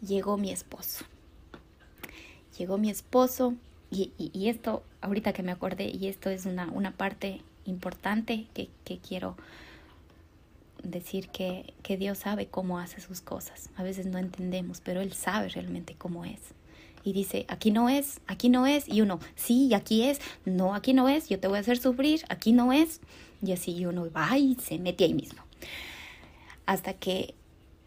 llegó 0.00 0.36
mi 0.36 0.50
esposo. 0.50 1.04
Llegó 2.58 2.78
mi 2.78 2.90
esposo 2.90 3.54
y, 3.90 4.12
y, 4.18 4.48
esto, 4.48 4.82
ahorita 5.00 5.32
que 5.32 5.42
me 5.42 5.52
acordé, 5.52 5.90
y 5.90 6.06
esto 6.06 6.30
es 6.30 6.46
una, 6.46 6.66
una 6.66 6.92
parte 6.92 7.42
importante 7.64 8.46
que, 8.54 8.68
quiero 8.98 9.36
decir 10.82 11.28
que, 11.28 11.74
que, 11.82 11.96
Dios 11.96 12.18
sabe 12.18 12.46
cómo 12.46 12.78
hace 12.78 13.00
sus 13.00 13.20
cosas. 13.20 13.70
A 13.76 13.82
veces 13.82 14.06
no 14.06 14.18
entendemos, 14.18 14.80
pero 14.80 15.00
Él 15.00 15.12
sabe 15.12 15.48
realmente 15.48 15.94
cómo 15.96 16.24
es. 16.24 16.38
Y 17.02 17.12
dice, 17.12 17.46
aquí 17.48 17.70
no 17.70 17.88
es, 17.88 18.20
aquí 18.26 18.48
no 18.48 18.66
es. 18.66 18.88
Y 18.88 19.00
uno, 19.00 19.20
sí, 19.34 19.72
aquí 19.74 20.04
es. 20.04 20.20
No, 20.44 20.74
aquí 20.74 20.92
no 20.92 21.08
es. 21.08 21.28
Yo 21.28 21.40
te 21.40 21.48
voy 21.48 21.56
a 21.56 21.60
hacer 21.60 21.78
sufrir. 21.78 22.22
Aquí 22.28 22.52
no 22.52 22.72
es. 22.72 23.00
Y 23.42 23.52
así 23.52 23.86
uno 23.86 24.10
va 24.10 24.36
y 24.36 24.54
se 24.56 24.78
mete 24.78 25.04
ahí 25.04 25.14
mismo. 25.14 25.42
Hasta 26.66 26.92
que 26.92 27.34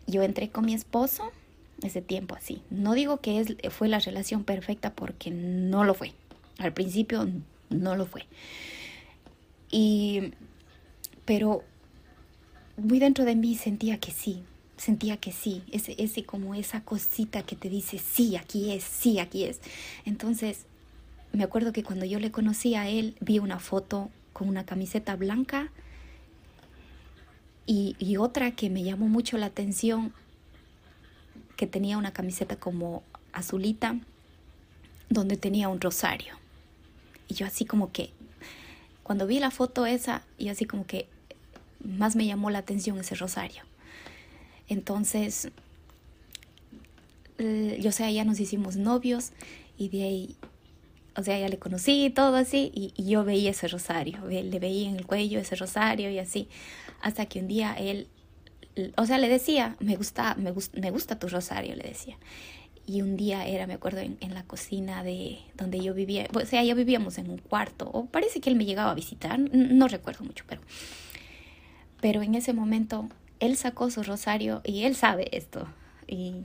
yo 0.08 0.24
entré 0.24 0.50
con 0.50 0.66
mi 0.66 0.74
esposo 0.74 1.32
ese 1.88 2.02
tiempo 2.02 2.36
así. 2.36 2.62
No 2.70 2.94
digo 2.94 3.18
que 3.18 3.40
es, 3.40 3.56
fue 3.72 3.88
la 3.88 4.00
relación 4.00 4.44
perfecta 4.44 4.94
porque 4.94 5.32
no 5.32 5.84
lo 5.84 5.94
fue. 5.94 6.14
Al 6.60 6.74
principio 6.74 7.28
no 7.70 7.96
lo 7.96 8.06
fue. 8.06 8.26
Y, 9.72 10.32
pero 11.26 11.64
muy 12.78 13.00
dentro 13.00 13.26
de 13.26 13.36
mí 13.36 13.56
sentía 13.56 14.00
que 14.00 14.12
sí, 14.12 14.44
sentía 14.78 15.18
que 15.18 15.32
sí, 15.32 15.64
ese, 15.72 15.96
ese 15.98 16.24
como 16.26 16.56
esa 16.56 16.82
cosita 16.82 17.44
que 17.44 17.56
te 17.56 17.70
dice, 17.70 17.98
sí, 17.98 18.36
aquí 18.36 18.72
es, 18.72 18.84
sí, 18.84 19.20
aquí 19.20 19.44
es. 19.44 19.62
Entonces, 20.06 20.66
me 21.32 21.44
acuerdo 21.44 21.74
que 21.74 21.84
cuando 21.84 22.06
yo 22.06 22.20
le 22.20 22.32
conocí 22.32 22.76
a 22.76 22.88
él, 22.88 23.16
vi 23.20 23.40
una 23.40 23.60
foto 23.60 24.10
con 24.34 24.48
una 24.48 24.66
camiseta 24.66 25.16
blanca 25.16 25.72
y, 27.66 27.96
y 27.98 28.18
otra 28.18 28.52
que 28.52 28.70
me 28.70 28.84
llamó 28.84 29.08
mucho 29.08 29.38
la 29.38 29.48
atención 29.48 30.14
tenía 31.68 31.98
una 31.98 32.14
camiseta 32.14 32.56
como 32.56 33.04
azulita 33.32 33.98
donde 35.10 35.38
tenía 35.38 35.70
un 35.70 35.82
rosario. 35.82 36.36
Y 37.28 37.36
yo 37.36 37.46
así 37.46 37.66
como 37.66 37.92
que, 37.92 38.12
cuando 39.04 39.28
vi 39.28 39.40
la 39.40 39.52
foto 39.52 39.86
esa, 39.86 40.24
y 40.38 40.50
así 40.50 40.66
como 40.66 40.86
que 40.86 41.08
más 41.84 42.16
me 42.16 42.26
llamó 42.26 42.50
la 42.50 42.60
atención 42.60 42.98
ese 42.98 43.16
rosario. 43.16 43.64
Entonces, 44.68 45.50
yo 47.38 47.92
sé, 47.92 48.14
ya 48.14 48.24
nos 48.24 48.40
hicimos 48.40 48.78
novios 48.78 49.32
y 49.78 49.90
de 49.90 50.04
ahí, 50.04 50.36
o 51.16 51.24
sea, 51.24 51.40
ya 51.40 51.50
le 51.50 51.60
conocí 51.60 52.10
todo 52.10 52.36
así 52.38 52.72
y, 52.74 52.94
y 52.96 53.10
yo 53.10 53.24
veía 53.24 53.52
ese 53.52 53.68
rosario, 53.68 54.26
le 54.26 54.60
veía 54.60 54.90
en 54.90 54.96
el 54.96 55.06
cuello 55.06 55.40
ese 55.40 55.56
rosario 55.56 56.10
y 56.10 56.20
así, 56.20 56.48
hasta 57.02 57.26
que 57.26 57.40
un 57.40 57.48
día 57.48 57.74
él 57.74 58.08
o 58.98 59.06
sea, 59.06 59.18
le 59.18 59.30
decía, 59.30 59.76
me 59.80 59.96
gusta, 59.96 60.36
me, 60.36 60.54
me 60.74 60.92
gusta 60.92 61.20
tu 61.20 61.28
rosario, 61.28 61.76
le 61.76 61.84
decía. 61.84 62.18
Y 62.86 63.02
un 63.02 63.16
día 63.16 63.46
era, 63.46 63.66
me 63.66 63.76
acuerdo, 63.76 64.02
en, 64.02 64.34
la 64.34 64.44
cocina 64.44 65.04
de 65.04 65.40
donde 65.56 65.80
yo 65.80 65.94
vivía, 65.94 66.28
o 66.34 66.46
sea, 66.46 66.64
ya 66.64 66.74
vivíamos 66.74 67.18
en 67.18 67.30
un 67.30 67.38
cuarto, 67.38 67.90
o 67.94 68.08
parece 68.08 68.42
que 68.42 68.50
él 68.50 68.58
me 68.58 68.66
llegaba 68.66 68.92
a 68.92 68.96
visitar, 68.96 69.40
no, 69.40 69.88
recuerdo 69.88 70.26
mucho, 70.26 70.44
pero, 70.48 70.62
pero 72.02 72.22
en 72.22 72.36
ese 72.36 72.52
momento 72.52 73.08
él 73.40 73.56
sacó 73.56 73.90
su 73.90 74.04
rosario 74.04 74.62
y 74.66 74.84
él 74.84 74.96
sabe 74.96 75.30
esto. 75.36 75.68
Y, 76.08 76.44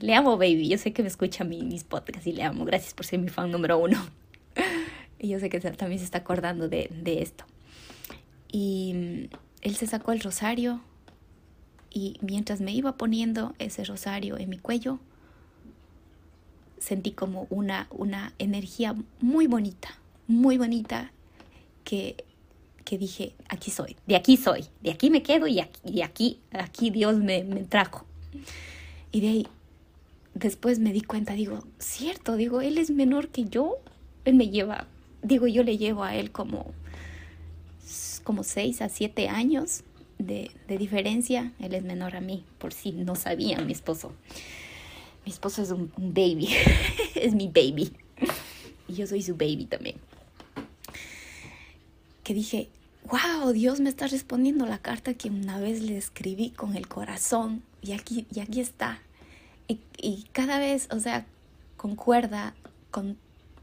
le 0.00 0.14
amo, 0.14 0.38
baby. 0.38 0.68
Yo 0.68 0.78
sé 0.78 0.94
que 0.94 1.02
me 1.02 1.08
escucha 1.08 1.44
mis 1.44 1.84
podcasts 1.84 2.26
y 2.26 2.32
le 2.32 2.42
amo. 2.42 2.64
Gracias 2.64 2.94
por 2.94 3.04
ser 3.04 3.18
mi 3.18 3.28
fan 3.28 3.50
número 3.50 3.76
uno. 3.76 4.06
y 5.18 5.28
yo 5.28 5.38
sé 5.38 5.50
que 5.50 5.60
también 5.60 5.98
se 5.98 6.06
está 6.06 6.18
acordando 6.18 6.70
de, 6.70 6.88
de 6.90 7.20
esto. 7.20 7.44
Y 8.50 9.28
él 9.60 9.76
se 9.76 9.86
sacó 9.86 10.12
el 10.12 10.20
rosario 10.20 10.80
y 11.96 12.18
mientras 12.20 12.60
me 12.60 12.72
iba 12.72 12.98
poniendo 12.98 13.54
ese 13.58 13.82
rosario 13.82 14.36
en 14.36 14.50
mi 14.50 14.58
cuello, 14.58 14.98
sentí 16.78 17.12
como 17.12 17.46
una, 17.48 17.88
una 17.90 18.34
energía 18.38 18.94
muy 19.22 19.46
bonita, 19.46 19.98
muy 20.26 20.58
bonita, 20.58 21.10
que, 21.84 22.22
que 22.84 22.98
dije, 22.98 23.32
aquí 23.48 23.70
soy, 23.70 23.96
de 24.06 24.14
aquí 24.14 24.36
soy, 24.36 24.66
de 24.82 24.90
aquí 24.90 25.08
me 25.08 25.22
quedo 25.22 25.46
y 25.46 25.60
aquí, 25.60 26.38
aquí, 26.52 26.90
Dios 26.90 27.16
me, 27.16 27.44
me 27.44 27.64
trajo. 27.64 28.04
Y 29.10 29.22
de 29.22 29.28
ahí, 29.28 29.46
después 30.34 30.78
me 30.78 30.92
di 30.92 31.00
cuenta, 31.00 31.32
digo, 31.32 31.64
cierto, 31.78 32.36
digo, 32.36 32.60
él 32.60 32.76
es 32.76 32.90
menor 32.90 33.28
que 33.28 33.46
yo, 33.46 33.76
él 34.26 34.34
me 34.34 34.50
lleva, 34.50 34.86
digo, 35.22 35.46
yo 35.46 35.62
le 35.62 35.78
llevo 35.78 36.04
a 36.04 36.14
él 36.14 36.30
como, 36.30 36.74
como 38.22 38.42
seis 38.42 38.82
a 38.82 38.90
siete 38.90 39.30
años 39.30 39.82
de, 40.18 40.50
diferencia, 40.68 41.52
él 41.58 41.74
es 41.74 41.82
menor 41.82 42.16
a 42.16 42.20
mí, 42.20 42.44
por 42.58 42.72
si 42.72 42.92
no 42.92 43.14
sabían, 43.14 43.66
mi 43.66 43.72
esposo. 43.72 44.12
Mi 45.24 45.32
esposo 45.32 45.62
es 45.62 45.70
un, 45.70 45.90
baby, 45.96 46.48
es 47.14 47.34
mi 47.34 47.48
baby. 47.48 47.92
Y 48.88 48.94
yo 48.94 49.06
soy 49.06 49.22
su 49.22 49.34
baby 49.34 49.66
también. 49.66 49.96
Que 52.22 52.34
dije, 52.34 52.68
wow, 53.04 53.52
Dios 53.52 53.80
me 53.80 53.88
está 53.88 54.06
respondiendo 54.06 54.66
la 54.66 54.78
carta 54.78 55.14
que 55.14 55.28
una 55.28 55.58
vez 55.60 55.82
le 55.82 55.96
escribí 55.96 56.50
con 56.50 56.76
el 56.76 56.88
corazón 56.88 57.62
y 57.82 57.92
aquí, 57.92 58.26
y 58.32 58.40
aquí 58.40 58.60
está. 58.60 59.00
Y, 59.68 59.80
y 59.98 60.26
cada 60.32 60.58
vez, 60.58 60.88
o 60.90 61.00
sea, 61.00 61.26
concuerda 61.76 62.54
con 62.90 63.16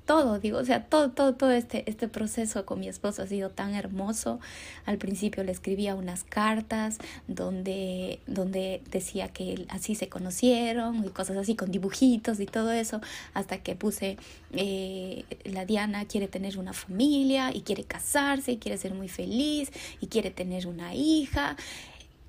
todo, 0.05 0.39
digo, 0.39 0.57
o 0.57 0.65
sea, 0.65 0.83
todo, 0.83 1.11
todo, 1.11 1.33
todo 1.35 1.51
este, 1.51 1.89
este 1.89 2.07
proceso 2.07 2.65
con 2.65 2.79
mi 2.79 2.87
esposo 2.87 3.21
ha 3.21 3.27
sido 3.27 3.49
tan 3.49 3.73
hermoso. 3.73 4.39
Al 4.85 4.97
principio 4.97 5.43
le 5.43 5.51
escribía 5.51 5.95
unas 5.95 6.23
cartas 6.23 6.97
donde, 7.27 8.19
donde 8.27 8.81
decía 8.91 9.29
que 9.29 9.65
así 9.69 9.95
se 9.95 10.09
conocieron 10.09 11.05
y 11.05 11.09
cosas 11.09 11.37
así 11.37 11.55
con 11.55 11.71
dibujitos 11.71 12.39
y 12.39 12.45
todo 12.45 12.71
eso, 12.71 13.01
hasta 13.33 13.59
que 13.59 13.75
puse, 13.75 14.17
eh, 14.51 15.23
la 15.45 15.65
Diana 15.65 16.05
quiere 16.05 16.27
tener 16.27 16.57
una 16.57 16.73
familia 16.73 17.55
y 17.55 17.61
quiere 17.61 17.83
casarse 17.83 18.53
y 18.53 18.57
quiere 18.57 18.77
ser 18.77 18.93
muy 18.93 19.07
feliz 19.07 19.71
y 20.01 20.07
quiere 20.07 20.31
tener 20.31 20.67
una 20.67 20.93
hija. 20.93 21.55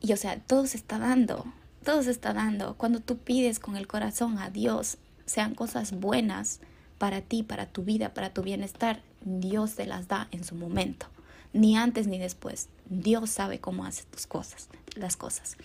Y 0.01 0.13
o 0.13 0.17
sea, 0.17 0.39
todo 0.39 0.67
se 0.67 0.77
está 0.77 0.99
dando, 0.99 1.45
todo 1.85 2.03
se 2.03 2.11
está 2.11 2.33
dando. 2.33 2.75
Cuando 2.75 3.01
tú 3.01 3.19
pides 3.19 3.59
con 3.59 3.77
el 3.77 3.87
corazón 3.87 4.39
a 4.39 4.51
Dios, 4.51 4.99
sean 5.27 5.55
cosas 5.55 5.93
buenas, 5.93 6.61
para 7.05 7.21
ti, 7.21 7.43
para 7.43 7.67
tu 7.67 7.83
vida, 7.83 8.15
para 8.15 8.33
tu 8.33 8.41
bienestar, 8.41 9.03
Dios 9.21 9.75
te 9.75 9.85
las 9.85 10.09
da 10.09 10.27
en 10.31 10.43
su 10.43 10.55
momento, 10.55 11.05
ni 11.53 11.77
antes 11.77 12.07
ni 12.07 12.19
después. 12.19 12.71
Dios 12.87 13.29
sabe 13.29 13.61
cómo 13.61 13.85
hace 13.85 14.05
tus 14.05 14.27
cosas, 14.27 14.71
las 14.95 15.15
cosas. 15.15 15.59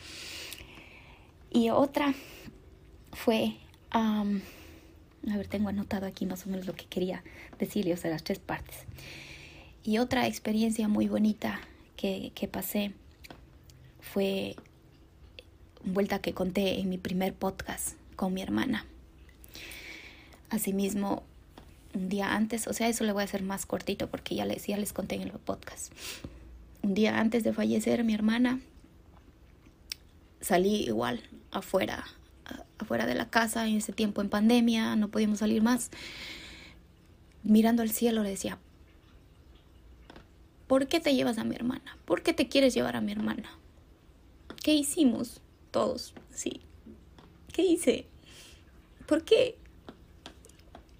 Y 1.49 1.69
otra 1.69 2.13
fue, 3.13 3.55
a 3.91 4.25
ver, 5.23 5.47
tengo 5.47 5.69
anotado 5.69 6.07
aquí 6.07 6.25
más 6.25 6.45
o 6.45 6.49
menos 6.49 6.67
lo 6.67 6.73
que 6.75 6.87
quería 6.87 7.23
decirle, 7.57 7.93
o 7.93 7.97
sea, 7.97 8.11
las 8.11 8.25
tres 8.25 8.39
partes. 8.39 8.79
Y 9.85 9.99
otra 9.99 10.27
experiencia 10.27 10.89
muy 10.89 11.07
bonita 11.07 11.61
que, 11.95 12.33
que 12.35 12.49
pasé 12.49 12.91
fue 14.01 14.57
vuelta 15.85 16.19
que 16.19 16.33
conté 16.33 16.81
en 16.81 16.89
mi 16.89 16.97
primer 16.97 17.33
podcast 17.33 17.95
con 18.17 18.33
mi 18.33 18.41
hermana. 18.41 18.85
Asimismo, 20.49 21.23
un 21.93 22.09
día 22.09 22.35
antes, 22.35 22.67
o 22.67 22.73
sea, 22.73 22.87
eso 22.87 23.03
le 23.03 23.11
voy 23.11 23.21
a 23.21 23.25
hacer 23.25 23.43
más 23.43 23.65
cortito 23.65 24.09
porque 24.09 24.35
ya 24.35 24.45
les, 24.45 24.67
ya 24.67 24.77
les 24.77 24.93
conté 24.93 25.15
en 25.15 25.23
el 25.23 25.31
podcast. 25.31 25.91
Un 26.81 26.93
día 26.93 27.19
antes 27.19 27.43
de 27.43 27.53
fallecer 27.53 28.03
mi 28.03 28.13
hermana, 28.13 28.59
salí 30.41 30.83
igual 30.83 31.21
afuera, 31.51 32.05
afuera 32.77 33.05
de 33.05 33.15
la 33.15 33.29
casa 33.29 33.67
en 33.67 33.77
ese 33.77 33.91
tiempo 33.91 34.21
en 34.21 34.29
pandemia, 34.29 34.95
no 34.95 35.09
podíamos 35.09 35.39
salir 35.39 35.61
más. 35.61 35.89
Mirando 37.43 37.81
al 37.81 37.89
cielo 37.89 38.23
le 38.23 38.29
decía, 38.29 38.59
¿por 40.67 40.87
qué 40.87 40.99
te 40.99 41.15
llevas 41.15 41.37
a 41.37 41.43
mi 41.43 41.55
hermana? 41.55 41.97
¿Por 42.05 42.21
qué 42.21 42.33
te 42.33 42.47
quieres 42.47 42.73
llevar 42.73 42.95
a 42.95 43.01
mi 43.01 43.11
hermana? 43.11 43.49
¿Qué 44.63 44.73
hicimos 44.73 45.41
todos? 45.71 46.13
Sí. 46.31 46.61
¿Qué 47.51 47.63
hice? 47.63 48.05
¿Por 49.05 49.23
qué? 49.23 49.57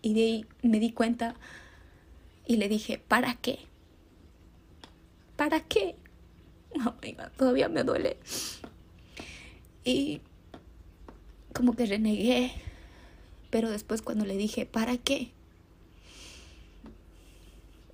Y 0.02 0.14
de 0.14 0.22
ahí 0.22 0.46
me 0.62 0.80
di 0.80 0.92
cuenta 0.92 1.36
y 2.46 2.58
le 2.58 2.70
dije, 2.70 3.02
¿para 3.08 3.36
qué? 3.36 3.60
¿Para 5.36 5.62
qué? 5.62 5.96
Oh 6.86 6.94
todavía 7.36 7.68
me 7.68 7.84
duele. 7.84 8.18
Y 9.84 10.22
como 11.54 11.76
que 11.76 11.88
renegué, 11.88 12.52
pero 13.50 13.70
después 13.70 14.02
cuando 14.02 14.26
le 14.26 14.38
dije, 14.38 14.66
¿para 14.66 14.98
qué? 14.98 15.32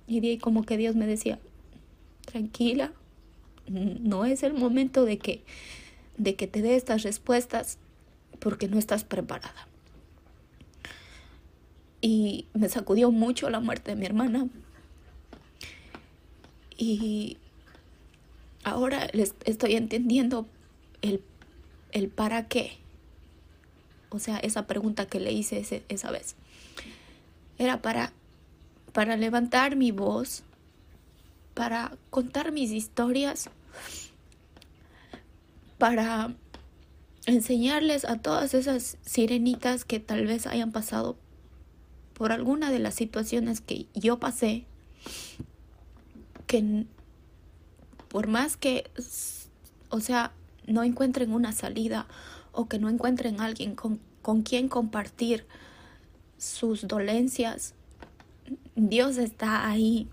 Y 0.06 0.20
de 0.20 0.28
ahí 0.28 0.38
como 0.38 0.64
que 0.64 0.76
Dios 0.76 0.94
me 0.94 1.06
decía, 1.06 1.38
tranquila, 2.26 2.92
no 3.68 4.24
es 4.24 4.42
el 4.42 4.52
momento 4.52 5.04
de 5.04 5.18
que, 5.18 5.42
de 6.16 6.36
que 6.36 6.46
te 6.46 6.62
dé 6.62 6.76
estas 6.76 7.02
respuestas, 7.02 7.78
porque 8.38 8.68
no 8.68 8.78
estás 8.78 9.04
preparada. 9.04 9.65
Y 12.06 12.46
me 12.54 12.68
sacudió 12.68 13.10
mucho 13.10 13.50
la 13.50 13.58
muerte 13.58 13.90
de 13.90 13.96
mi 13.96 14.06
hermana. 14.06 14.46
Y 16.78 17.36
ahora 18.62 19.08
les 19.12 19.34
estoy 19.44 19.74
entendiendo 19.74 20.46
el, 21.02 21.20
el 21.90 22.08
para 22.08 22.46
qué. 22.46 22.78
O 24.10 24.20
sea, 24.20 24.38
esa 24.38 24.68
pregunta 24.68 25.06
que 25.06 25.18
le 25.18 25.32
hice 25.32 25.58
ese, 25.58 25.82
esa 25.88 26.12
vez. 26.12 26.36
Era 27.58 27.82
para, 27.82 28.12
para 28.92 29.16
levantar 29.16 29.74
mi 29.74 29.90
voz, 29.90 30.44
para 31.54 31.98
contar 32.10 32.52
mis 32.52 32.70
historias, 32.70 33.50
para 35.76 36.36
enseñarles 37.26 38.04
a 38.04 38.18
todas 38.18 38.54
esas 38.54 38.96
sirenitas 39.04 39.84
que 39.84 39.98
tal 39.98 40.24
vez 40.28 40.46
hayan 40.46 40.70
pasado 40.70 41.16
por 42.16 42.32
alguna 42.32 42.70
de 42.70 42.78
las 42.78 42.94
situaciones 42.94 43.60
que 43.60 43.86
yo 43.94 44.18
pasé, 44.18 44.64
que 46.46 46.86
por 48.08 48.26
más 48.26 48.56
que, 48.56 48.90
o 49.90 50.00
sea, 50.00 50.32
no 50.66 50.82
encuentren 50.82 51.32
una 51.32 51.52
salida 51.52 52.06
o 52.52 52.68
que 52.68 52.78
no 52.78 52.88
encuentren 52.88 53.40
alguien 53.40 53.74
con, 53.74 54.00
con 54.22 54.42
quien 54.42 54.68
compartir 54.68 55.46
sus 56.38 56.88
dolencias, 56.88 57.74
Dios 58.74 59.18
está 59.18 59.68
ahí. 59.68 60.08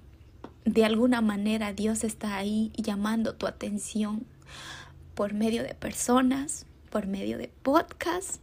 De 0.65 0.83
alguna 0.83 1.21
manera 1.21 1.71
Dios 1.71 2.03
está 2.03 2.35
ahí 2.35 2.71
llamando 2.75 3.35
tu 3.35 3.47
atención 3.47 4.25
por 5.15 5.33
medio 5.33 5.63
de 5.63 5.73
personas, 5.73 6.65
por 6.89 7.07
medio 7.07 7.37
de 7.37 7.47
podcasts, 7.61 8.41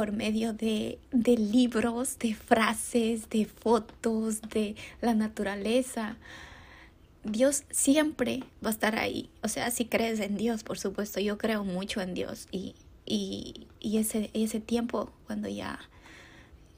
por 0.00 0.12
medio 0.12 0.54
de, 0.54 0.98
de, 1.12 1.36
libros, 1.36 2.18
de 2.18 2.34
frases, 2.34 3.28
de 3.28 3.44
fotos, 3.44 4.40
de 4.40 4.74
la 5.02 5.12
naturaleza. 5.12 6.16
Dios 7.22 7.64
siempre 7.68 8.44
va 8.64 8.70
a 8.70 8.72
estar 8.72 8.96
ahí. 8.96 9.28
O 9.42 9.48
sea, 9.48 9.70
si 9.70 9.84
crees 9.84 10.20
en 10.20 10.38
Dios, 10.38 10.64
por 10.64 10.78
supuesto, 10.78 11.20
yo 11.20 11.36
creo 11.36 11.64
mucho 11.64 12.00
en 12.00 12.14
Dios. 12.14 12.48
Y, 12.50 12.76
y, 13.04 13.66
y 13.78 13.98
ese, 13.98 14.30
ese 14.32 14.58
tiempo, 14.58 15.10
cuando 15.26 15.50
ya 15.50 15.78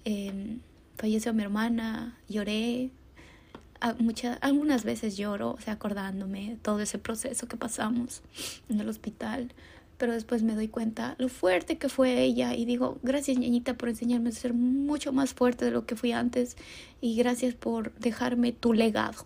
eh, 0.05 0.59
falleció 0.97 1.33
mi 1.33 1.45
hermana, 1.45 2.19
lloré. 2.29 2.91
muchas, 4.01 4.37
algunas 4.41 4.83
veces 4.83 5.17
lloro, 5.17 5.53
o 5.53 5.61
sea, 5.61 5.75
acordándome 5.75 6.51
de 6.51 6.57
todo 6.57 6.81
ese 6.81 6.99
proceso 6.99 7.47
que 7.47 7.57
pasamos 7.57 8.21
en 8.69 8.81
el 8.81 8.89
hospital 8.89 9.53
pero 10.03 10.15
después 10.15 10.43
me 10.43 10.57
doy 10.57 10.67
cuenta 10.67 11.15
lo 11.19 11.29
fuerte 11.29 11.79
que 11.79 11.89
fue 11.89 12.25
ella 12.25 12.57
y 12.57 12.65
digo, 12.65 12.99
gracias 13.05 13.39
ñañita 13.39 13.75
por 13.75 13.89
enseñarme 13.89 14.31
a 14.31 14.33
ser 14.33 14.53
mucho 14.53 15.13
más 15.13 15.33
fuerte 15.33 15.65
de 15.65 15.71
lo 15.71 15.87
que 15.87 15.95
fui 15.95 16.11
antes 16.11 16.57
y 17.01 17.15
gracias 17.15 17.55
por 17.55 17.95
dejarme 18.01 18.51
tu 18.51 18.73
legado. 18.73 19.25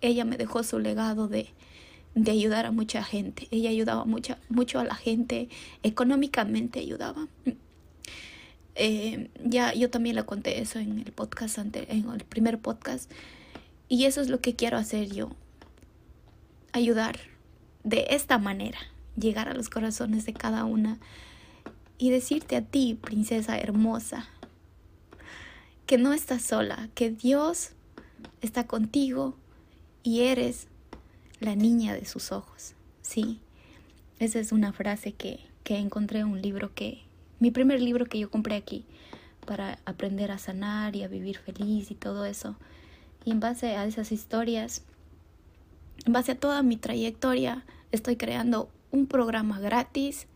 Ella 0.00 0.24
me 0.24 0.36
dejó 0.36 0.62
su 0.62 0.78
legado 0.78 1.26
de, 1.26 1.48
de 2.14 2.30
ayudar 2.30 2.66
a 2.66 2.70
mucha 2.70 3.02
gente. 3.02 3.48
Ella 3.50 3.70
ayudaba 3.70 4.04
mucha, 4.04 4.38
mucho 4.48 4.78
a 4.78 4.84
la 4.84 4.94
gente, 4.94 5.48
económicamente 5.82 6.78
ayudaba. 6.78 7.26
Eh, 8.76 9.28
ya 9.44 9.74
yo 9.74 9.90
también 9.90 10.14
le 10.14 10.24
conté 10.24 10.60
eso 10.60 10.78
en 10.78 11.00
el 11.00 11.10
podcast 11.10 11.58
en 11.58 12.08
el 12.12 12.24
primer 12.24 12.60
podcast 12.60 13.10
y 13.88 14.04
eso 14.04 14.20
es 14.20 14.28
lo 14.28 14.40
que 14.40 14.54
quiero 14.54 14.76
hacer 14.76 15.12
yo 15.12 15.30
ayudar 16.72 17.18
de 17.82 18.06
esta 18.10 18.38
manera 18.38 18.78
llegar 19.16 19.48
a 19.48 19.54
los 19.54 19.68
corazones 19.68 20.26
de 20.26 20.34
cada 20.34 20.64
una 20.64 20.98
y 21.98 22.10
decirte 22.10 22.56
a 22.56 22.62
ti, 22.62 22.98
princesa 23.00 23.58
hermosa, 23.58 24.26
que 25.86 25.98
no 25.98 26.12
estás 26.12 26.42
sola, 26.42 26.88
que 26.94 27.10
Dios 27.10 27.70
está 28.40 28.66
contigo 28.66 29.36
y 30.02 30.22
eres 30.22 30.66
la 31.40 31.56
niña 31.56 31.94
de 31.94 32.04
sus 32.04 32.32
ojos. 32.32 32.74
Sí, 33.02 33.40
esa 34.18 34.38
es 34.38 34.52
una 34.52 34.72
frase 34.72 35.12
que, 35.12 35.40
que 35.62 35.78
encontré 35.78 36.20
en 36.20 36.26
un 36.26 36.42
libro 36.42 36.74
que, 36.74 37.02
mi 37.38 37.50
primer 37.50 37.80
libro 37.80 38.06
que 38.06 38.18
yo 38.18 38.30
compré 38.30 38.56
aquí 38.56 38.84
para 39.44 39.78
aprender 39.84 40.30
a 40.30 40.38
sanar 40.38 40.96
y 40.96 41.02
a 41.02 41.08
vivir 41.08 41.38
feliz 41.38 41.90
y 41.90 41.94
todo 41.94 42.24
eso. 42.24 42.56
Y 43.24 43.30
en 43.30 43.40
base 43.40 43.76
a 43.76 43.84
esas 43.84 44.12
historias, 44.12 44.82
en 46.06 46.12
base 46.12 46.32
a 46.32 46.38
toda 46.38 46.62
mi 46.62 46.76
trayectoria, 46.76 47.64
estoy 47.92 48.16
creando 48.16 48.70
un 48.94 49.06
programa 49.06 49.58
gratis 49.58 50.26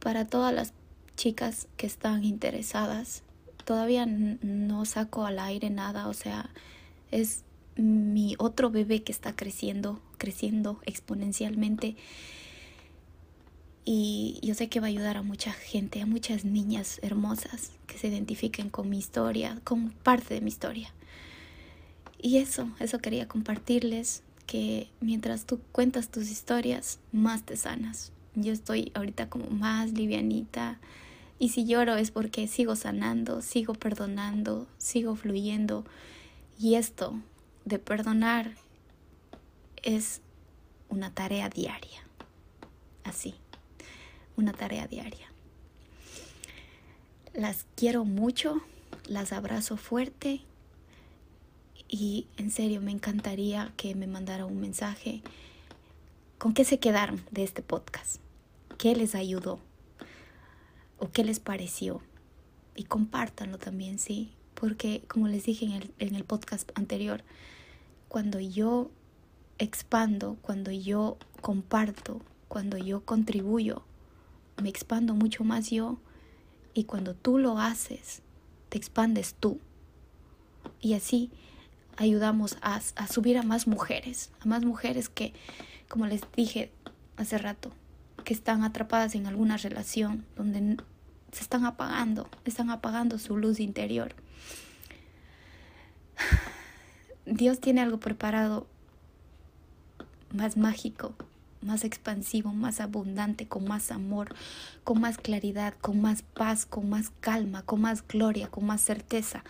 para 0.00 0.26
todas 0.26 0.52
las 0.52 0.72
chicas 1.16 1.68
que 1.76 1.86
están 1.86 2.24
interesadas. 2.24 3.22
Todavía 3.64 4.04
no 4.06 4.84
saco 4.84 5.24
al 5.24 5.38
aire 5.38 5.70
nada, 5.70 6.08
o 6.08 6.14
sea, 6.14 6.50
es 7.10 7.44
mi 7.76 8.34
otro 8.38 8.70
bebé 8.70 9.02
que 9.02 9.12
está 9.12 9.36
creciendo, 9.36 10.00
creciendo 10.18 10.80
exponencialmente. 10.84 11.96
Y 13.84 14.40
yo 14.42 14.54
sé 14.54 14.68
que 14.68 14.80
va 14.80 14.86
a 14.86 14.90
ayudar 14.90 15.16
a 15.16 15.22
mucha 15.22 15.52
gente, 15.52 16.02
a 16.02 16.06
muchas 16.06 16.44
niñas 16.44 16.98
hermosas 17.02 17.72
que 17.86 17.96
se 17.96 18.08
identifiquen 18.08 18.70
con 18.70 18.90
mi 18.90 18.98
historia, 18.98 19.60
con 19.64 19.90
parte 19.90 20.34
de 20.34 20.40
mi 20.40 20.48
historia. 20.48 20.92
Y 22.20 22.38
eso, 22.38 22.68
eso 22.80 22.98
quería 22.98 23.28
compartirles 23.28 24.24
que 24.48 24.88
mientras 25.00 25.44
tú 25.44 25.60
cuentas 25.72 26.08
tus 26.08 26.30
historias, 26.30 27.00
más 27.12 27.42
te 27.44 27.54
sanas. 27.54 28.12
Yo 28.34 28.50
estoy 28.50 28.90
ahorita 28.94 29.28
como 29.28 29.50
más 29.50 29.92
livianita 29.92 30.80
y 31.38 31.50
si 31.50 31.66
lloro 31.66 31.96
es 31.96 32.10
porque 32.10 32.48
sigo 32.48 32.74
sanando, 32.74 33.42
sigo 33.42 33.74
perdonando, 33.74 34.66
sigo 34.78 35.16
fluyendo. 35.16 35.84
Y 36.58 36.76
esto 36.76 37.20
de 37.66 37.78
perdonar 37.78 38.54
es 39.82 40.22
una 40.88 41.12
tarea 41.12 41.50
diaria. 41.50 42.02
Así, 43.04 43.34
una 44.34 44.54
tarea 44.54 44.86
diaria. 44.86 45.30
Las 47.34 47.66
quiero 47.76 48.06
mucho, 48.06 48.62
las 49.06 49.32
abrazo 49.32 49.76
fuerte 49.76 50.40
y 51.88 52.26
en 52.36 52.50
serio 52.50 52.80
me 52.80 52.92
encantaría 52.92 53.72
que 53.76 53.94
me 53.94 54.06
mandara 54.06 54.44
un 54.44 54.60
mensaje. 54.60 55.22
¿Con 56.38 56.52
qué 56.52 56.64
se 56.64 56.78
quedaron 56.78 57.20
de 57.30 57.44
este 57.44 57.62
podcast? 57.62 58.20
¿Qué 58.76 58.94
les 58.94 59.14
ayudó? 59.14 59.58
¿O 60.98 61.10
qué 61.10 61.24
les 61.24 61.40
pareció? 61.40 62.02
Y 62.76 62.84
compártanlo 62.84 63.58
también, 63.58 63.98
¿sí? 63.98 64.32
Porque 64.54 65.02
como 65.08 65.28
les 65.28 65.44
dije 65.44 65.64
en 65.64 65.72
el, 65.72 65.90
en 65.98 66.14
el 66.14 66.24
podcast 66.24 66.70
anterior, 66.74 67.24
cuando 68.08 68.38
yo 68.38 68.90
expando, 69.58 70.36
cuando 70.42 70.70
yo 70.70 71.16
comparto, 71.40 72.20
cuando 72.48 72.76
yo 72.76 73.04
contribuyo, 73.04 73.82
me 74.62 74.68
expando 74.68 75.14
mucho 75.14 75.44
más 75.44 75.70
yo. 75.70 75.98
Y 76.74 76.84
cuando 76.84 77.14
tú 77.14 77.38
lo 77.38 77.58
haces, 77.58 78.22
te 78.68 78.78
expandes 78.78 79.34
tú. 79.34 79.58
Y 80.80 80.94
así 80.94 81.30
ayudamos 81.98 82.56
a, 82.62 82.80
subir 83.08 83.36
a 83.38 83.42
más 83.42 83.66
mujeres, 83.66 84.30
a 84.40 84.46
más 84.46 84.64
mujeres 84.64 85.08
que, 85.08 85.34
como 85.88 86.06
les 86.06 86.22
dije 86.36 86.70
hace 87.16 87.38
rato, 87.38 87.72
que 88.24 88.32
están 88.32 88.62
atrapadas 88.62 89.16
en 89.16 89.26
alguna 89.26 89.56
relación 89.56 90.24
donde 90.36 90.76
se 91.32 91.42
están 91.42 91.66
apagando, 91.66 92.28
están 92.44 92.70
apagando 92.70 93.18
su 93.18 93.36
luz 93.36 93.58
interior. 93.58 94.14
Dios 97.26 97.60
tiene 97.60 97.80
algo 97.80 97.98
preparado 97.98 98.68
más 100.32 100.56
mágico, 100.56 101.16
más 101.62 101.82
expansivo, 101.82 102.52
más 102.52 102.80
abundante, 102.80 103.48
con 103.48 103.64
más 103.66 103.90
amor, 103.90 104.36
con 104.84 105.00
más 105.00 105.18
claridad, 105.18 105.74
con 105.80 106.00
más 106.00 106.22
paz, 106.22 106.64
con 106.64 106.88
más 106.88 107.10
calma, 107.20 107.62
con 107.62 107.80
más 107.80 108.06
gloria, 108.06 108.46
con 108.48 108.66
más 108.66 108.82
certeza, 108.82 109.42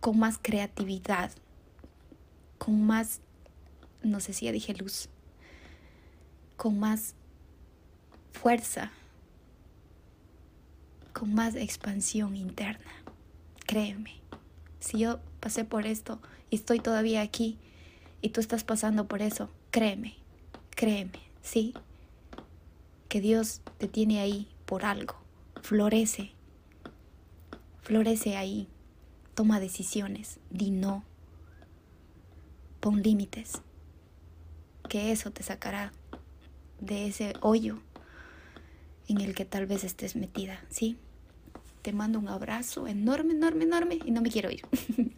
con 0.00 0.18
más 0.18 0.38
creatividad, 0.40 1.30
con 2.58 2.84
más, 2.84 3.20
no 4.02 4.20
sé 4.20 4.32
si 4.32 4.46
ya 4.46 4.52
dije 4.52 4.74
luz, 4.74 5.08
con 6.56 6.78
más 6.78 7.14
fuerza, 8.32 8.92
con 11.12 11.34
más 11.34 11.54
expansión 11.54 12.36
interna. 12.36 12.90
Créeme, 13.66 14.20
si 14.80 14.98
yo 14.98 15.20
pasé 15.40 15.64
por 15.64 15.86
esto 15.86 16.20
y 16.50 16.56
estoy 16.56 16.80
todavía 16.80 17.22
aquí 17.22 17.58
y 18.20 18.30
tú 18.30 18.40
estás 18.40 18.64
pasando 18.64 19.06
por 19.06 19.22
eso, 19.22 19.48
créeme, 19.70 20.16
créeme, 20.70 21.20
sí, 21.42 21.74
que 23.08 23.20
Dios 23.20 23.62
te 23.78 23.88
tiene 23.88 24.20
ahí 24.20 24.48
por 24.66 24.84
algo, 24.84 25.16
florece, 25.62 26.32
florece 27.82 28.36
ahí, 28.36 28.68
toma 29.34 29.60
decisiones, 29.60 30.40
di 30.50 30.70
no 30.70 31.04
Pon 32.80 33.02
límites, 33.02 33.60
que 34.88 35.12
eso 35.12 35.30
te 35.30 35.42
sacará 35.42 35.92
de 36.80 37.08
ese 37.08 37.34
hoyo 37.40 37.80
en 39.08 39.20
el 39.20 39.34
que 39.34 39.44
tal 39.44 39.66
vez 39.66 39.84
estés 39.84 40.16
metida, 40.16 40.64
¿sí? 40.68 40.96
Te 41.82 41.92
mando 41.92 42.18
un 42.18 42.28
abrazo 42.28 42.86
enorme, 42.86 43.32
enorme, 43.32 43.64
enorme 43.64 43.98
y 44.04 44.10
no 44.10 44.20
me 44.20 44.30
quiero 44.30 44.50
ir. 44.50 44.62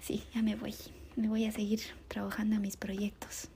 sí, 0.00 0.24
ya 0.34 0.42
me 0.42 0.56
voy. 0.56 0.74
Me 1.16 1.28
voy 1.28 1.44
a 1.44 1.52
seguir 1.52 1.80
trabajando 2.08 2.56
en 2.56 2.62
mis 2.62 2.76
proyectos 2.76 3.48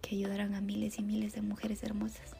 que 0.00 0.16
ayudarán 0.16 0.54
a 0.54 0.60
miles 0.60 0.98
y 0.98 1.02
miles 1.02 1.34
de 1.34 1.42
mujeres 1.42 1.82
hermosas. 1.82 2.37